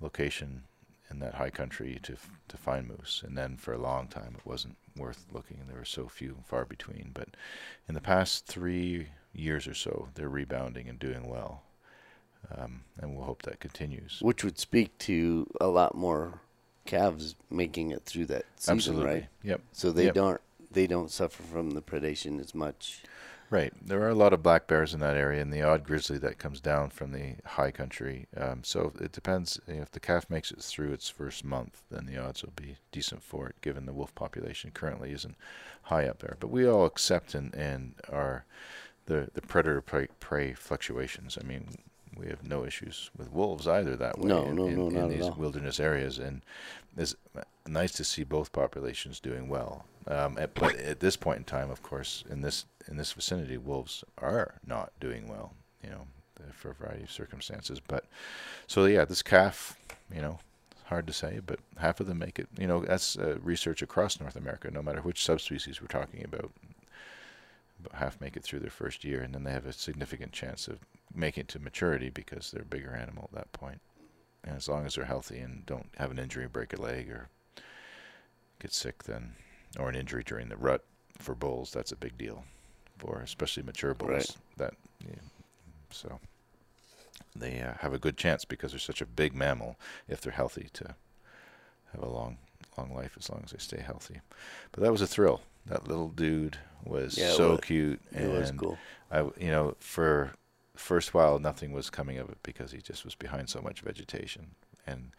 [0.00, 0.62] location
[1.10, 2.16] in that high country to
[2.48, 3.22] to find moose.
[3.26, 5.58] And then for a long time, it wasn't worth looking.
[5.68, 7.10] There were so few and far between.
[7.12, 7.28] But
[7.88, 11.62] in the past three years or so, they're rebounding and doing well.
[12.56, 14.18] Um, and we'll hope that continues.
[14.20, 16.40] which would speak to a lot more
[16.84, 19.06] calves making it through that season, Absolutely.
[19.06, 19.26] right?
[19.44, 19.60] Yep.
[19.72, 20.14] So they Yep.
[20.14, 23.02] don't they don't suffer from the predation as much.
[23.52, 23.74] Right.
[23.86, 26.38] There are a lot of black bears in that area, and the odd grizzly that
[26.38, 28.26] comes down from the high country.
[28.34, 29.60] Um, so it depends.
[29.66, 33.22] If the calf makes it through its first month, then the odds will be decent
[33.22, 35.36] for it, given the wolf population currently isn't
[35.82, 36.38] high up there.
[36.40, 38.46] But we all accept and, and are
[39.04, 41.36] the the predator prey, prey fluctuations.
[41.38, 41.74] I mean,
[42.16, 44.28] we have no issues with wolves either that way.
[44.28, 45.34] No, in, no, in, no, in not at these all.
[45.36, 46.42] wilderness areas, and
[46.96, 47.14] it's
[47.66, 49.84] nice to see both populations doing well.
[50.06, 53.56] Um, at, but at this point in time, of course, in this in this vicinity,
[53.56, 55.54] wolves are not doing well.
[55.82, 56.06] You know,
[56.52, 57.80] for a variety of circumstances.
[57.80, 58.04] But
[58.66, 59.76] so yeah, this calf,
[60.14, 60.38] you know,
[60.84, 62.48] hard to say, but half of them make it.
[62.58, 64.70] You know, that's uh, research across North America.
[64.70, 66.50] No matter which subspecies we're talking about,
[67.80, 70.68] about half make it through their first year, and then they have a significant chance
[70.68, 70.78] of
[71.14, 73.80] making it to maturity because they're a bigger animal at that point.
[74.44, 77.28] And as long as they're healthy and don't have an injury, break a leg, or
[78.60, 79.34] get sick, then
[79.78, 80.84] or an injury during the rut
[81.18, 82.44] for bulls, that's a big deal
[82.98, 84.10] for especially mature bulls.
[84.10, 84.36] Right.
[84.56, 85.20] That yeah,
[85.90, 86.18] so
[87.34, 89.76] they uh, have a good chance because they're such a big mammal
[90.08, 90.94] if they're healthy to
[91.92, 92.38] have a long
[92.76, 94.20] long life as long as they stay healthy.
[94.72, 95.40] But that was a thrill.
[95.66, 97.60] That little dude was Yeah, so was.
[97.60, 98.78] cute It and was cool.
[99.10, 100.32] I you know for
[100.72, 103.80] the first while nothing was coming of it because he just was behind so much
[103.80, 104.54] vegetation.
[104.86, 105.12] And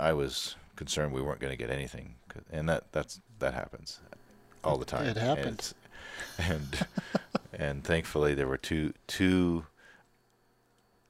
[0.00, 2.16] I was concerned we weren't going to get anything,
[2.50, 4.00] and that that's that happens
[4.64, 5.06] all the time.
[5.06, 5.74] It happens.
[6.38, 6.86] and and,
[7.52, 9.66] and thankfully there were two two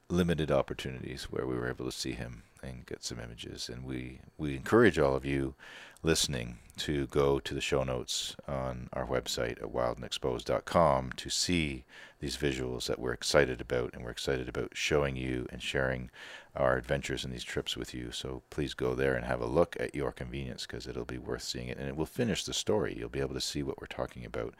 [0.09, 3.69] limited opportunities where we were able to see him and get some images.
[3.69, 5.55] And we we encourage all of you
[6.03, 11.85] listening to go to the show notes on our website at wildandexposed.com to see
[12.19, 16.09] these visuals that we're excited about and we're excited about showing you and sharing
[16.55, 18.11] our adventures in these trips with you.
[18.11, 21.43] So please go there and have a look at your convenience because it'll be worth
[21.43, 22.95] seeing it and it will finish the story.
[22.97, 24.53] You'll be able to see what we're talking about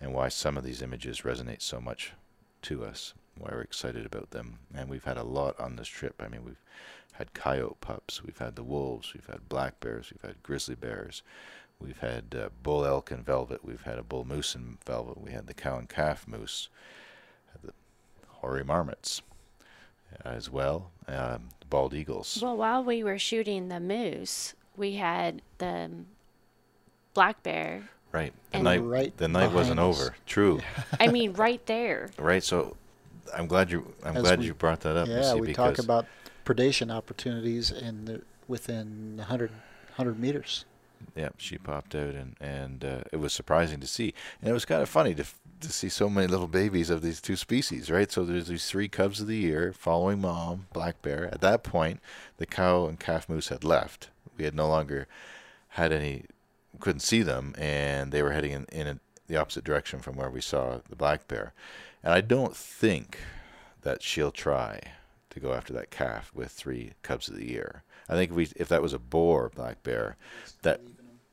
[0.00, 2.12] and why some of these images resonate so much
[2.62, 4.58] to us why we're excited about them.
[4.74, 6.20] And we've had a lot on this trip.
[6.20, 6.62] I mean we've
[7.22, 11.22] had coyote pups we've had the wolves we've had black bears we've had grizzly bears
[11.78, 15.30] we've had uh, bull elk and velvet we've had a bull moose and velvet we
[15.30, 16.68] had the cow and calf moose
[17.52, 17.72] had the
[18.40, 19.22] hoary marmots
[20.24, 25.90] as well um, bald eagles Well, while we were shooting the moose, we had the
[27.14, 27.88] black bear.
[28.10, 29.84] right the and- night Right the night wasn't us.
[30.00, 30.60] over true
[31.00, 32.10] I mean, right there.
[32.18, 32.76] right so
[33.32, 35.76] i'm glad you i'm As glad we- you brought that up yeah, Missy, we because
[35.76, 36.06] talk about
[36.44, 40.64] predation opportunities in the, within 100, 100 meters.
[41.16, 44.64] Yeah, she popped out, and and uh, it was surprising to see, and it was
[44.64, 45.24] kind of funny to
[45.60, 48.10] to see so many little babies of these two species, right?
[48.10, 51.26] So there's these three cubs of the year following mom, black bear.
[51.26, 52.00] At that point,
[52.36, 54.10] the cow and calf moose had left.
[54.36, 55.06] We had no longer
[55.70, 56.24] had any,
[56.80, 60.30] couldn't see them, and they were heading in, in a, the opposite direction from where
[60.30, 61.52] we saw the black bear.
[62.02, 63.18] And I don't think
[63.82, 64.80] that she'll try
[65.32, 67.82] to go after that calf with three cubs of the year.
[68.08, 70.16] I think if we if that was a boar black bear,
[70.62, 70.80] that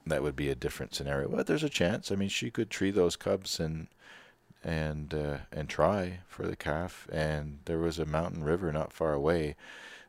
[0.05, 1.27] that would be a different scenario.
[1.27, 2.11] But there's a chance.
[2.11, 3.87] I mean, she could tree those cubs and
[4.63, 7.07] and uh, and try for the calf.
[7.11, 9.55] And there was a mountain river not far away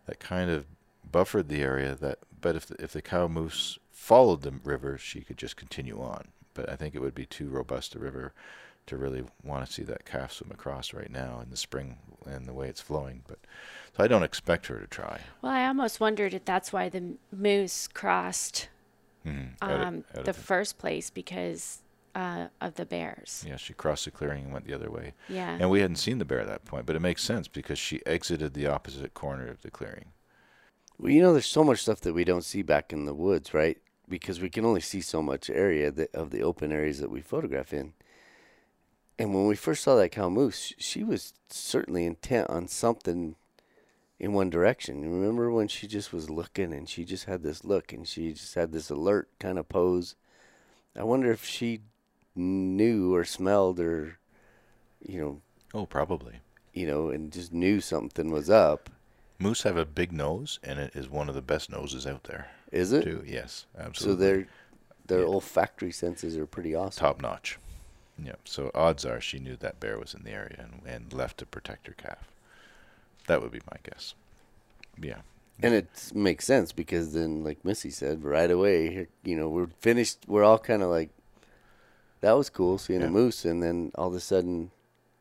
[0.06, 0.66] that kind of
[1.10, 1.94] buffered the area.
[1.94, 6.00] That but if the, if the cow moose followed the river, she could just continue
[6.00, 6.28] on.
[6.54, 8.32] But I think it would be too robust a river
[8.90, 12.46] to really want to see that calf swim across right now in the spring and
[12.46, 13.22] the way it's flowing.
[13.26, 13.38] But
[13.96, 15.20] so I don't expect her to try.
[15.42, 18.68] Well, I almost wondered if that's why the moose crossed
[19.26, 19.50] Mhm.
[19.62, 21.82] Out of- um, out the of the- first place because
[22.14, 23.44] uh, of the bears.
[23.46, 25.12] yeah, she crossed the clearing and went the other way.
[25.28, 25.56] Yeah.
[25.60, 28.04] And we hadn't seen the bear at that point, but it makes sense because she
[28.06, 30.06] exited the opposite corner of the clearing.
[30.98, 33.54] Well, you know, there's so much stuff that we don't see back in the woods,
[33.54, 33.78] right?
[34.08, 37.20] Because we can only see so much area that, of the open areas that we
[37.20, 37.92] photograph in.
[39.20, 43.36] And when we first saw that cow moose, she was certainly intent on something
[44.18, 45.02] in one direction.
[45.02, 48.54] Remember when she just was looking and she just had this look and she just
[48.54, 50.14] had this alert kind of pose?
[50.96, 51.82] I wonder if she
[52.34, 54.18] knew or smelled or,
[55.06, 55.40] you know,
[55.74, 56.40] Oh, probably.
[56.72, 58.88] you know, and just knew something was up.
[59.38, 62.48] Moose have a big nose, and it is one of the best noses out there.
[62.72, 63.02] Is it?
[63.04, 63.22] Too.
[63.26, 64.24] Yes, absolutely.
[64.24, 64.46] So their
[65.06, 65.26] their Yeah.
[65.34, 67.00] olfactory senses are pretty awesome.
[67.00, 67.58] top notch.
[68.22, 68.34] Yeah.
[68.44, 71.46] So odds are she knew that bear was in the area and, and left to
[71.46, 72.28] protect her calf.
[73.26, 74.14] That would be my guess.
[75.00, 75.20] Yeah.
[75.62, 80.18] And it makes sense because then, like Missy said, right away, you know, we're finished.
[80.26, 81.10] We're all kind of like,
[82.22, 83.06] that was cool seeing Yeah.
[83.08, 84.70] a moose, and then all of a sudden,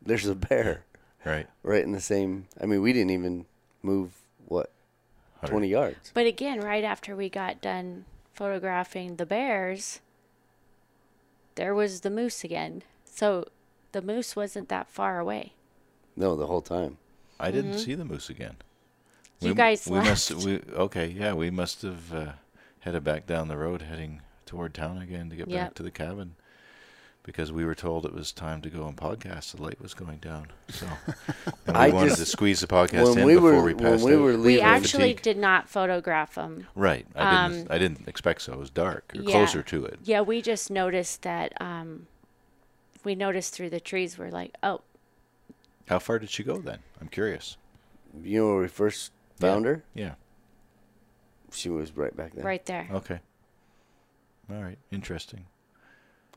[0.01, 0.85] there's a bear
[1.25, 1.47] Right.
[1.63, 2.47] right in the same.
[2.61, 3.45] I mean, we didn't even
[3.83, 4.13] move
[4.47, 4.71] what
[5.41, 5.51] 100.
[5.51, 6.11] 20 yards.
[6.13, 9.99] But again, right after we got done photographing the bears,
[11.59, 12.83] there was the moose again.
[13.03, 13.45] So
[13.91, 15.51] the moose wasn't that far away.
[16.15, 16.97] No, the whole time.
[17.37, 18.55] I didn't see the moose again.
[19.41, 19.45] Mm-hmm.
[19.45, 20.45] You We- guys we must left.
[20.45, 22.31] we okay yeah we must have uh,
[22.79, 26.35] headed back down the road heading toward town again to get back to the cabin
[27.23, 30.17] because we were told it was time to go and podcast the light was going
[30.17, 30.87] down so
[31.45, 33.73] and we I wanted just- to squeeze the podcast when in we before were we
[33.73, 34.21] when passed we out.
[34.21, 35.21] were We actually fatigue.
[35.21, 36.67] did not photograph them.
[36.75, 39.31] right I didn't um, I didn't expect so it was dark or yeah.
[39.31, 42.07] closer to it Yeah, we just noticed that um,
[43.03, 44.17] we noticed through the trees.
[44.17, 44.81] We're like, oh,
[45.87, 47.57] how far did she go then I'm curious
[48.23, 50.13] you know, when we first found her, yeah
[51.51, 52.43] she was right back there.
[52.45, 52.87] right there.
[52.93, 53.19] okay
[54.51, 55.45] all right interesting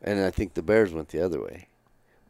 [0.02, 1.68] And I think the bears went the other way.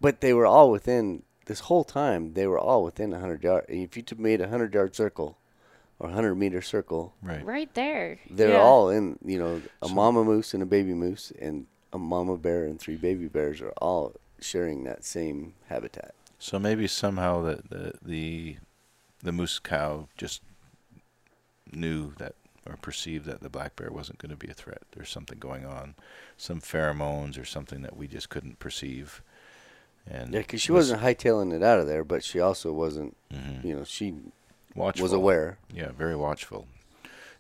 [0.01, 3.65] But they were all within, this whole time, they were all within a 100 yard.
[3.69, 5.39] If you made a 100 yard circle
[5.99, 8.19] or 100 meter circle, right Right there.
[8.29, 8.61] they're Yeah.
[8.61, 12.37] all in, you know, a So- mama moose and a baby moose and a mama
[12.37, 16.15] bear and three baby bears are all sharing that same habitat.
[16.39, 18.57] So maybe somehow the the the,
[19.23, 20.43] the moose cow just
[21.73, 22.35] knew that
[22.67, 24.83] or perceived that the black bear wasn't going to be a threat.
[24.93, 25.95] There's something going on,
[26.37, 29.23] some pheromones or something that we just couldn't perceive.
[30.07, 33.17] And Yeah, because she was- wasn't hightailing it out of there, but she also wasn't,
[33.33, 33.65] Mhm.
[33.65, 34.15] you know, she
[34.75, 35.03] watchful.
[35.05, 35.59] was aware.
[35.73, 36.67] Yeah, very watchful.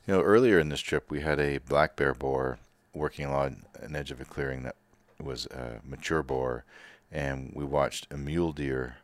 [0.06, 2.58] You know, earlier in this trip, we had a black bear boar
[2.92, 4.76] working along an edge of a clearing that
[5.20, 6.64] was a mature boar,
[7.10, 8.96] and we watched a mule deer,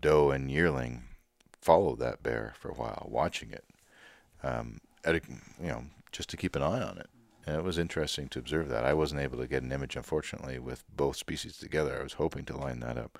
[0.00, 1.04] doe and yearling,
[1.60, 3.64] follow that bear for a while, watching it,
[4.42, 5.20] um, at a,
[5.60, 7.08] you know, just to keep an eye on it.
[7.46, 8.84] And it was interesting to observe that.
[8.84, 11.98] I wasn't able to get an image, unfortunately, with both species together.
[11.98, 13.18] I was hoping to line that up.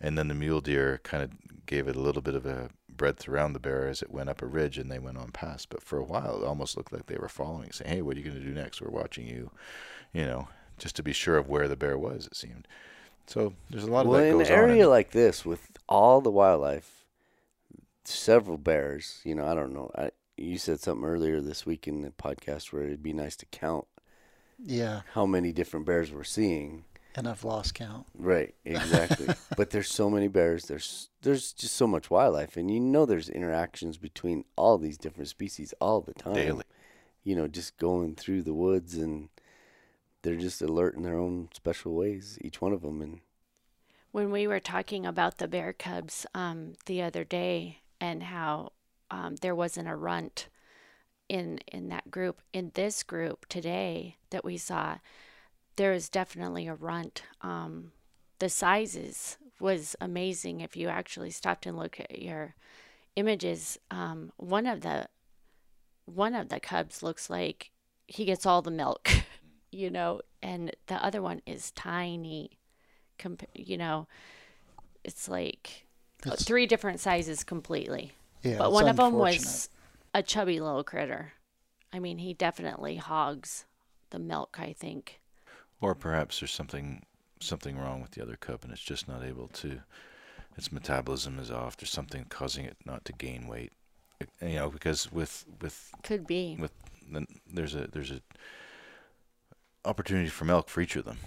[0.00, 1.30] And then the mule deer kind of
[1.66, 4.42] gave it a little bit of a breadth around the bear as it went up
[4.42, 5.68] a ridge and they went on past.
[5.70, 8.20] But for a while, it almost looked like they were following, saying, Hey, what are
[8.20, 8.80] you going to do next?
[8.80, 9.50] We're watching you,
[10.12, 10.48] you know,
[10.78, 12.66] just to be sure of where the bear was, it seemed.
[13.26, 15.68] So there's a lot of well, that in goes an area in- like this with
[15.88, 17.04] all the wildlife,
[18.04, 19.20] several bears.
[19.24, 19.90] You know, I don't know.
[19.94, 23.46] I, you said something earlier this week in the podcast where it'd be nice to
[23.46, 23.86] count
[24.58, 26.84] Yeah, how many different bears we're seeing.
[27.14, 28.06] and I've lost count.
[28.16, 29.28] Right, exactly.
[29.56, 30.66] but there's so many bears.
[30.66, 35.28] There's there's just so much wildlife, and you know there's interactions between all these different
[35.28, 36.34] species all the time.
[36.34, 36.64] Daily.
[37.24, 39.28] You know, just going through the woods, and
[40.22, 43.02] they're just alert in their own special ways, each one of them.
[43.02, 43.20] And
[44.12, 48.72] when we were talking about the bear cubs um, the other day and how
[49.10, 50.48] um, there wasn't a runt
[51.28, 52.40] in in that group.
[52.52, 54.98] In this group today that we saw
[55.76, 57.22] there is definitely a runt.
[57.40, 57.92] Um,
[58.38, 60.60] the sizes was amazing.
[60.60, 62.54] If you actually stopped and look at your
[63.16, 65.08] images um, one of the
[66.04, 67.70] one of the cubs looks like
[68.06, 69.10] he gets all the milk
[69.72, 72.58] you know and the other one is tiny
[73.18, 74.06] comp- you know,
[75.04, 75.86] it's like
[76.24, 78.12] It's- three different sizes completely.
[78.42, 79.68] Yeah, but one of them was
[80.14, 81.32] a chubby little critter.
[81.92, 83.64] I mean, he definitely hogs
[84.10, 85.20] the milk, I think.
[85.80, 87.04] Or perhaps there's something
[87.40, 89.80] something wrong with the other cub and it's just not able to
[90.56, 91.76] its metabolism is off.
[91.76, 93.72] There's something causing it not to gain weight.
[94.20, 96.56] It- You know, because with with Could be.
[96.58, 96.72] with
[97.10, 98.20] then there's a there's a
[99.84, 101.18] opportunity for milk for each of them,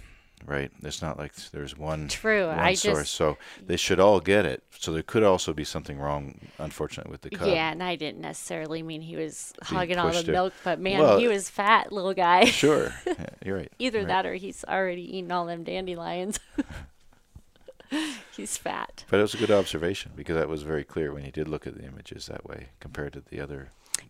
[0.46, 0.70] right?
[0.82, 2.46] It's not like there's one True.
[2.48, 2.98] one I source.
[3.00, 4.62] just So they should all get it.
[4.78, 7.48] So there could also be something wrong, unfortunately, with the cub.
[7.48, 10.80] Yeah, and I didn't necessarily mean he was Being hogging all the to- milk, but
[10.80, 12.44] man, Well- he was fat little guy.
[12.62, 12.92] Sure.
[13.06, 13.72] Yeah, you're right.
[13.78, 14.08] Either right.
[14.08, 16.38] that or he's already eaten all them dandelions.
[18.36, 19.04] he's fat.
[19.10, 21.66] But it was a good observation because that was very clear when you did look
[21.66, 23.68] at the images that way compared to the other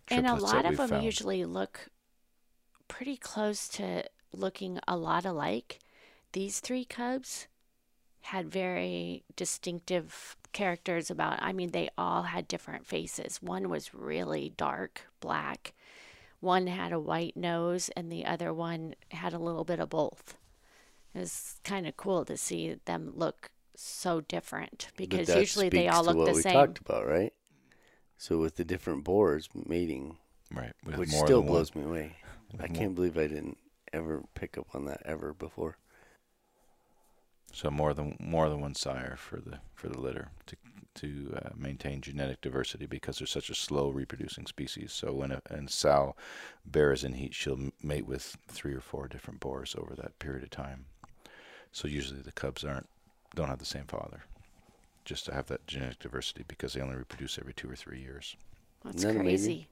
[0.09, 1.03] And a lot of them found.
[1.03, 1.87] usually look
[2.87, 5.79] pretty close to looking a lot alike.
[6.33, 7.47] These three cubs
[8.21, 13.41] had very distinctive characters about I mean they all had different faces.
[13.41, 15.73] One was really dark black.
[16.39, 20.37] One had a white nose and the other one had a little bit of both.
[21.15, 25.95] It was kind of cool to see them look so different because usually they speaks
[25.95, 26.53] all to look what the we same.
[26.53, 27.33] talked about, right?
[28.17, 30.17] So with the different boars mating,
[30.51, 31.53] right, with which still than one.
[31.53, 32.17] blows me away.
[32.51, 33.57] With I can't believe I didn't
[33.91, 35.77] ever pick up on that ever before.
[37.51, 40.55] So more than more than one sire for the for the litter to
[40.95, 44.91] to uh, maintain genetic diversity because they're such a slow reproducing species.
[44.93, 46.15] So when a and sow
[46.65, 50.49] bears in heat, she'll mate with three or four different boars over that period of
[50.51, 50.85] time.
[51.71, 52.89] So usually the cubs aren't
[53.35, 54.23] don't have the same father,
[55.05, 58.35] just to have that genetic diversity because they only reproduce every two or three years.
[58.83, 59.55] That's Isn't that amazing?
[59.55, 59.67] crazy.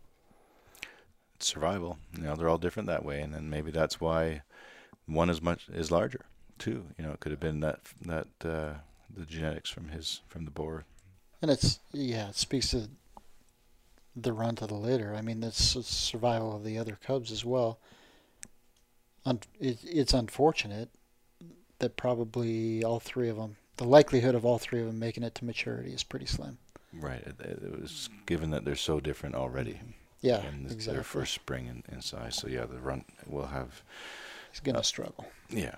[1.39, 1.97] survival.
[2.15, 4.43] You know, they're all different that way, and then maybe that's why
[5.07, 6.25] one is much is larger
[6.61, 6.85] too.
[6.97, 8.73] You know, it could have been that that uh,
[9.13, 10.85] the genetics from his from the boar.
[11.41, 12.87] And it's yeah, it speaks to
[14.15, 15.15] the runt of the litter.
[15.15, 17.79] I mean, that's the survival of the other cubs as well.
[19.25, 20.89] Un- it, it's unfortunate
[21.79, 25.33] that probably all three of them, the likelihood of all three of them making it
[25.35, 26.57] to maturity is pretty slim.
[26.93, 27.21] Right.
[27.25, 29.79] It, it was given that they're so different already.
[30.21, 30.93] Yeah, in th- exactly.
[30.93, 32.35] their first spring in, in size.
[32.35, 33.81] So yeah, the runt will have.
[34.51, 35.25] He's gonna struggle.
[35.49, 35.75] Yeah.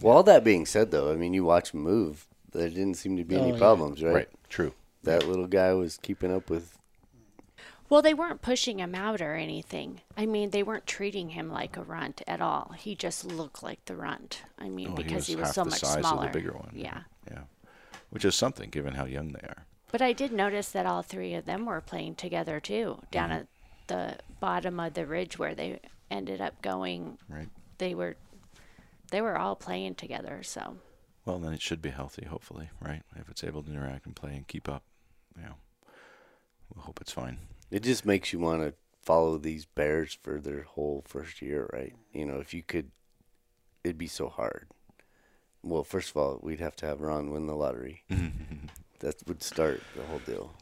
[0.00, 2.26] Well, all that being said, though, I mean, you watch him move.
[2.52, 3.58] There didn't seem to be Oh, any yeah.
[3.58, 4.14] problems, right?
[4.14, 4.28] Right.
[4.48, 4.72] True.
[5.02, 6.76] That little guy was keeping up with.
[7.90, 10.02] Well, they weren't pushing him out or anything.
[10.16, 12.72] I mean, they weren't treating him like a runt at all.
[12.76, 14.42] He just looked like the runt.
[14.58, 16.26] I mean, Oh, he because was he was half so the much size smaller.
[16.26, 16.70] of the bigger one.
[16.74, 17.00] Yeah.
[17.30, 17.42] Yeah.
[18.10, 19.64] Which is something given how young they are.
[19.90, 23.38] But I did notice that all three of them were playing together too, down Mm-hmm.
[23.38, 23.46] at
[23.86, 25.80] the bottom of the ridge where they
[26.10, 27.16] ended up going.
[27.26, 27.48] Right.
[27.78, 28.16] They were,
[29.10, 30.42] they were all playing together.
[30.42, 30.76] So
[31.24, 33.02] Well, then it should be healthy, hopefully, right?
[33.16, 34.82] If it's able to interact and play and keep up,
[35.36, 35.54] you know,
[36.74, 37.38] we'll hope it's fine.
[37.70, 41.94] It just makes you want to follow these bears for their whole first year, right?
[42.12, 42.90] You know, if you could,
[43.84, 44.68] it'd be so hard.
[45.62, 48.04] Well, first of all, we'd have to have Ron win the lottery.
[49.00, 50.52] that would start the whole deal.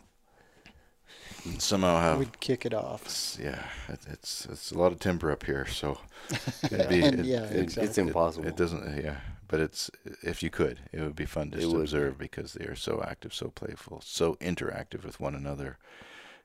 [1.58, 3.02] Somehow have We'd kick it off.
[3.04, 5.98] It's, yeah, it, it's it's a lot of timber up here, so
[6.70, 7.84] it'd be, And it, yeah, it- exactly.
[7.84, 8.46] It's impossible.
[8.46, 9.18] It, doesn't, yeah,
[9.48, 9.90] but it's
[10.22, 12.02] if you could, it would be fun just It to would be.
[12.02, 15.78] observe because they are so active, so playful, so interactive with one another,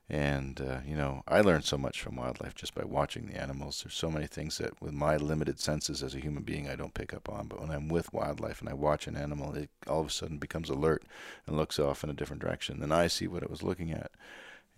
[0.08, 3.82] and uh, you know, I learned so much from wildlife just by watching the animals.
[3.82, 6.94] There's so many things that, with my limited senses as a human being, I don't
[6.94, 10.00] pick up on, but when I'm with wildlife and I watch an animal, it all
[10.00, 11.02] of a sudden becomes alert
[11.46, 14.10] and looks off in a different direction and I see what it was looking at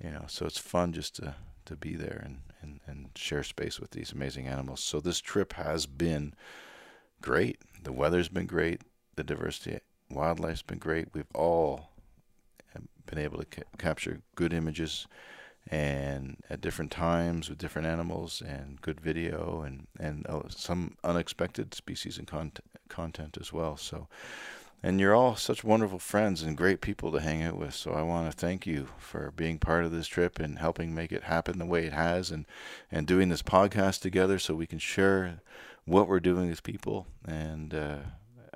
[0.02, 1.34] you know so it's fun just to
[1.66, 4.80] to be there and and and share space with these amazing animals.
[4.80, 6.34] So this trip has been
[7.20, 7.58] great.
[7.82, 8.82] The weather's been great.
[9.16, 9.78] The diversity
[10.10, 11.08] wildlife's been great.
[11.12, 11.90] We've all
[13.06, 15.06] been able to ca- capture good images
[15.70, 21.74] and at different times with different animals and good video and and uh, some unexpected
[21.74, 23.76] species and content content as well.
[23.76, 24.08] So
[24.82, 27.74] and you're all such wonderful friends and great people to hang out with.
[27.74, 31.12] So I want to thank you for being part of this trip and helping make
[31.12, 32.46] it happen the way it has and,
[32.90, 35.40] and doing this podcast together so we can share
[35.84, 37.06] what we're doing with people.
[37.26, 37.98] And uh,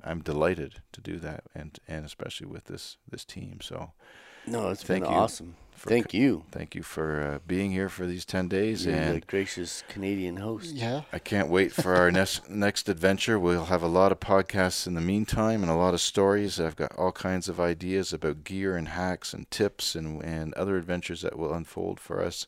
[0.04, 3.60] I'm delighted to do that and, and especially with this, this team.
[3.62, 3.92] So
[4.50, 5.54] No, it's Thank been you awesome.
[5.72, 6.44] for Thank you.
[6.50, 8.86] thank you for uh, being here for these 10 days.
[8.86, 10.74] You're and the gracious Canadian host.
[10.74, 11.02] Yeah.
[11.12, 13.38] I can't wait for our next next adventure.
[13.38, 16.58] We'll have a lot of podcasts in the meantime and a lot of stories.
[16.58, 20.76] I've got all kinds of ideas about gear and hacks and tips and and other
[20.76, 22.46] adventures that will unfold for us.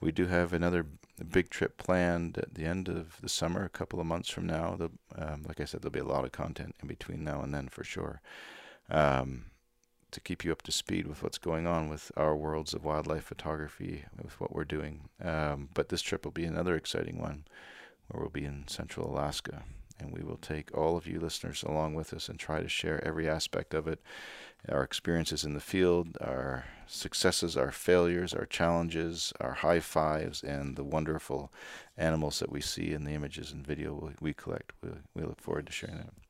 [0.00, 0.86] We do have another
[1.30, 4.74] big trip planned at the end of the summer, a couple of months from now.
[4.76, 7.54] The, um, like I said, there'll be a lot of content in between now and
[7.54, 8.20] then for sure.
[8.90, 9.44] Um,
[10.14, 13.24] to keep you up to speed with what's going on with our worlds of wildlife
[13.24, 15.08] photography, with what we're doing.
[15.22, 17.44] Um, but this trip will be another exciting one
[18.08, 19.62] where we'll be in central Alaska.
[20.00, 23.04] And we will take all of you listeners along with us and try to share
[23.04, 24.00] every aspect of it
[24.68, 30.76] our experiences in the field, our successes, our failures, our challenges, our high fives, and
[30.76, 31.52] the wonderful
[31.98, 34.72] animals that we see in the images and video we, collect.
[34.82, 36.23] We, we look forward to sharing that.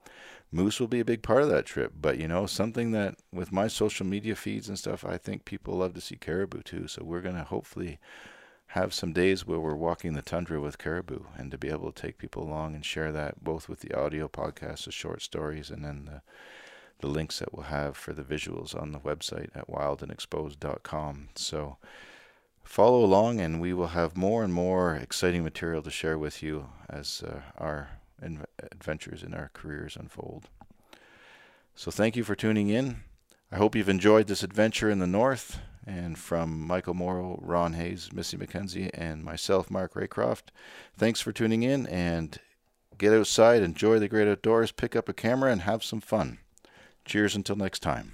[0.55, 3.51] Moose will be a big part of that trip, but you know, something that with
[3.51, 6.86] my social media feeds and stuff, I think people love to see caribou too.
[6.86, 7.98] So we're going to hopefully
[8.68, 12.01] have some days where we're walking the tundra with caribou and to be able to
[12.01, 15.85] take people along and share that both with the audio podcast, the short stories, and
[15.85, 16.22] then the,
[17.01, 21.31] the links that we'll have for the visuals on the website at wildandexposed.com.
[21.35, 21.78] So
[22.62, 26.68] follow along and we will have more and more exciting material to share with you
[26.89, 27.98] as uh, our
[28.59, 30.49] adventures in our careers unfold.
[31.75, 33.03] So thank you for tuning in.
[33.51, 35.59] I hope you've enjoyed this adventure in the north.
[35.87, 40.45] And from Michael Morrow, Ron Hayes, Missy McKenzie, and myself, Mark Raycroft,
[40.97, 42.39] thanks for tuning in and
[42.97, 46.39] get outside, enjoy the great outdoors, pick up a camera, and have some fun.
[47.05, 48.13] Cheers until next time.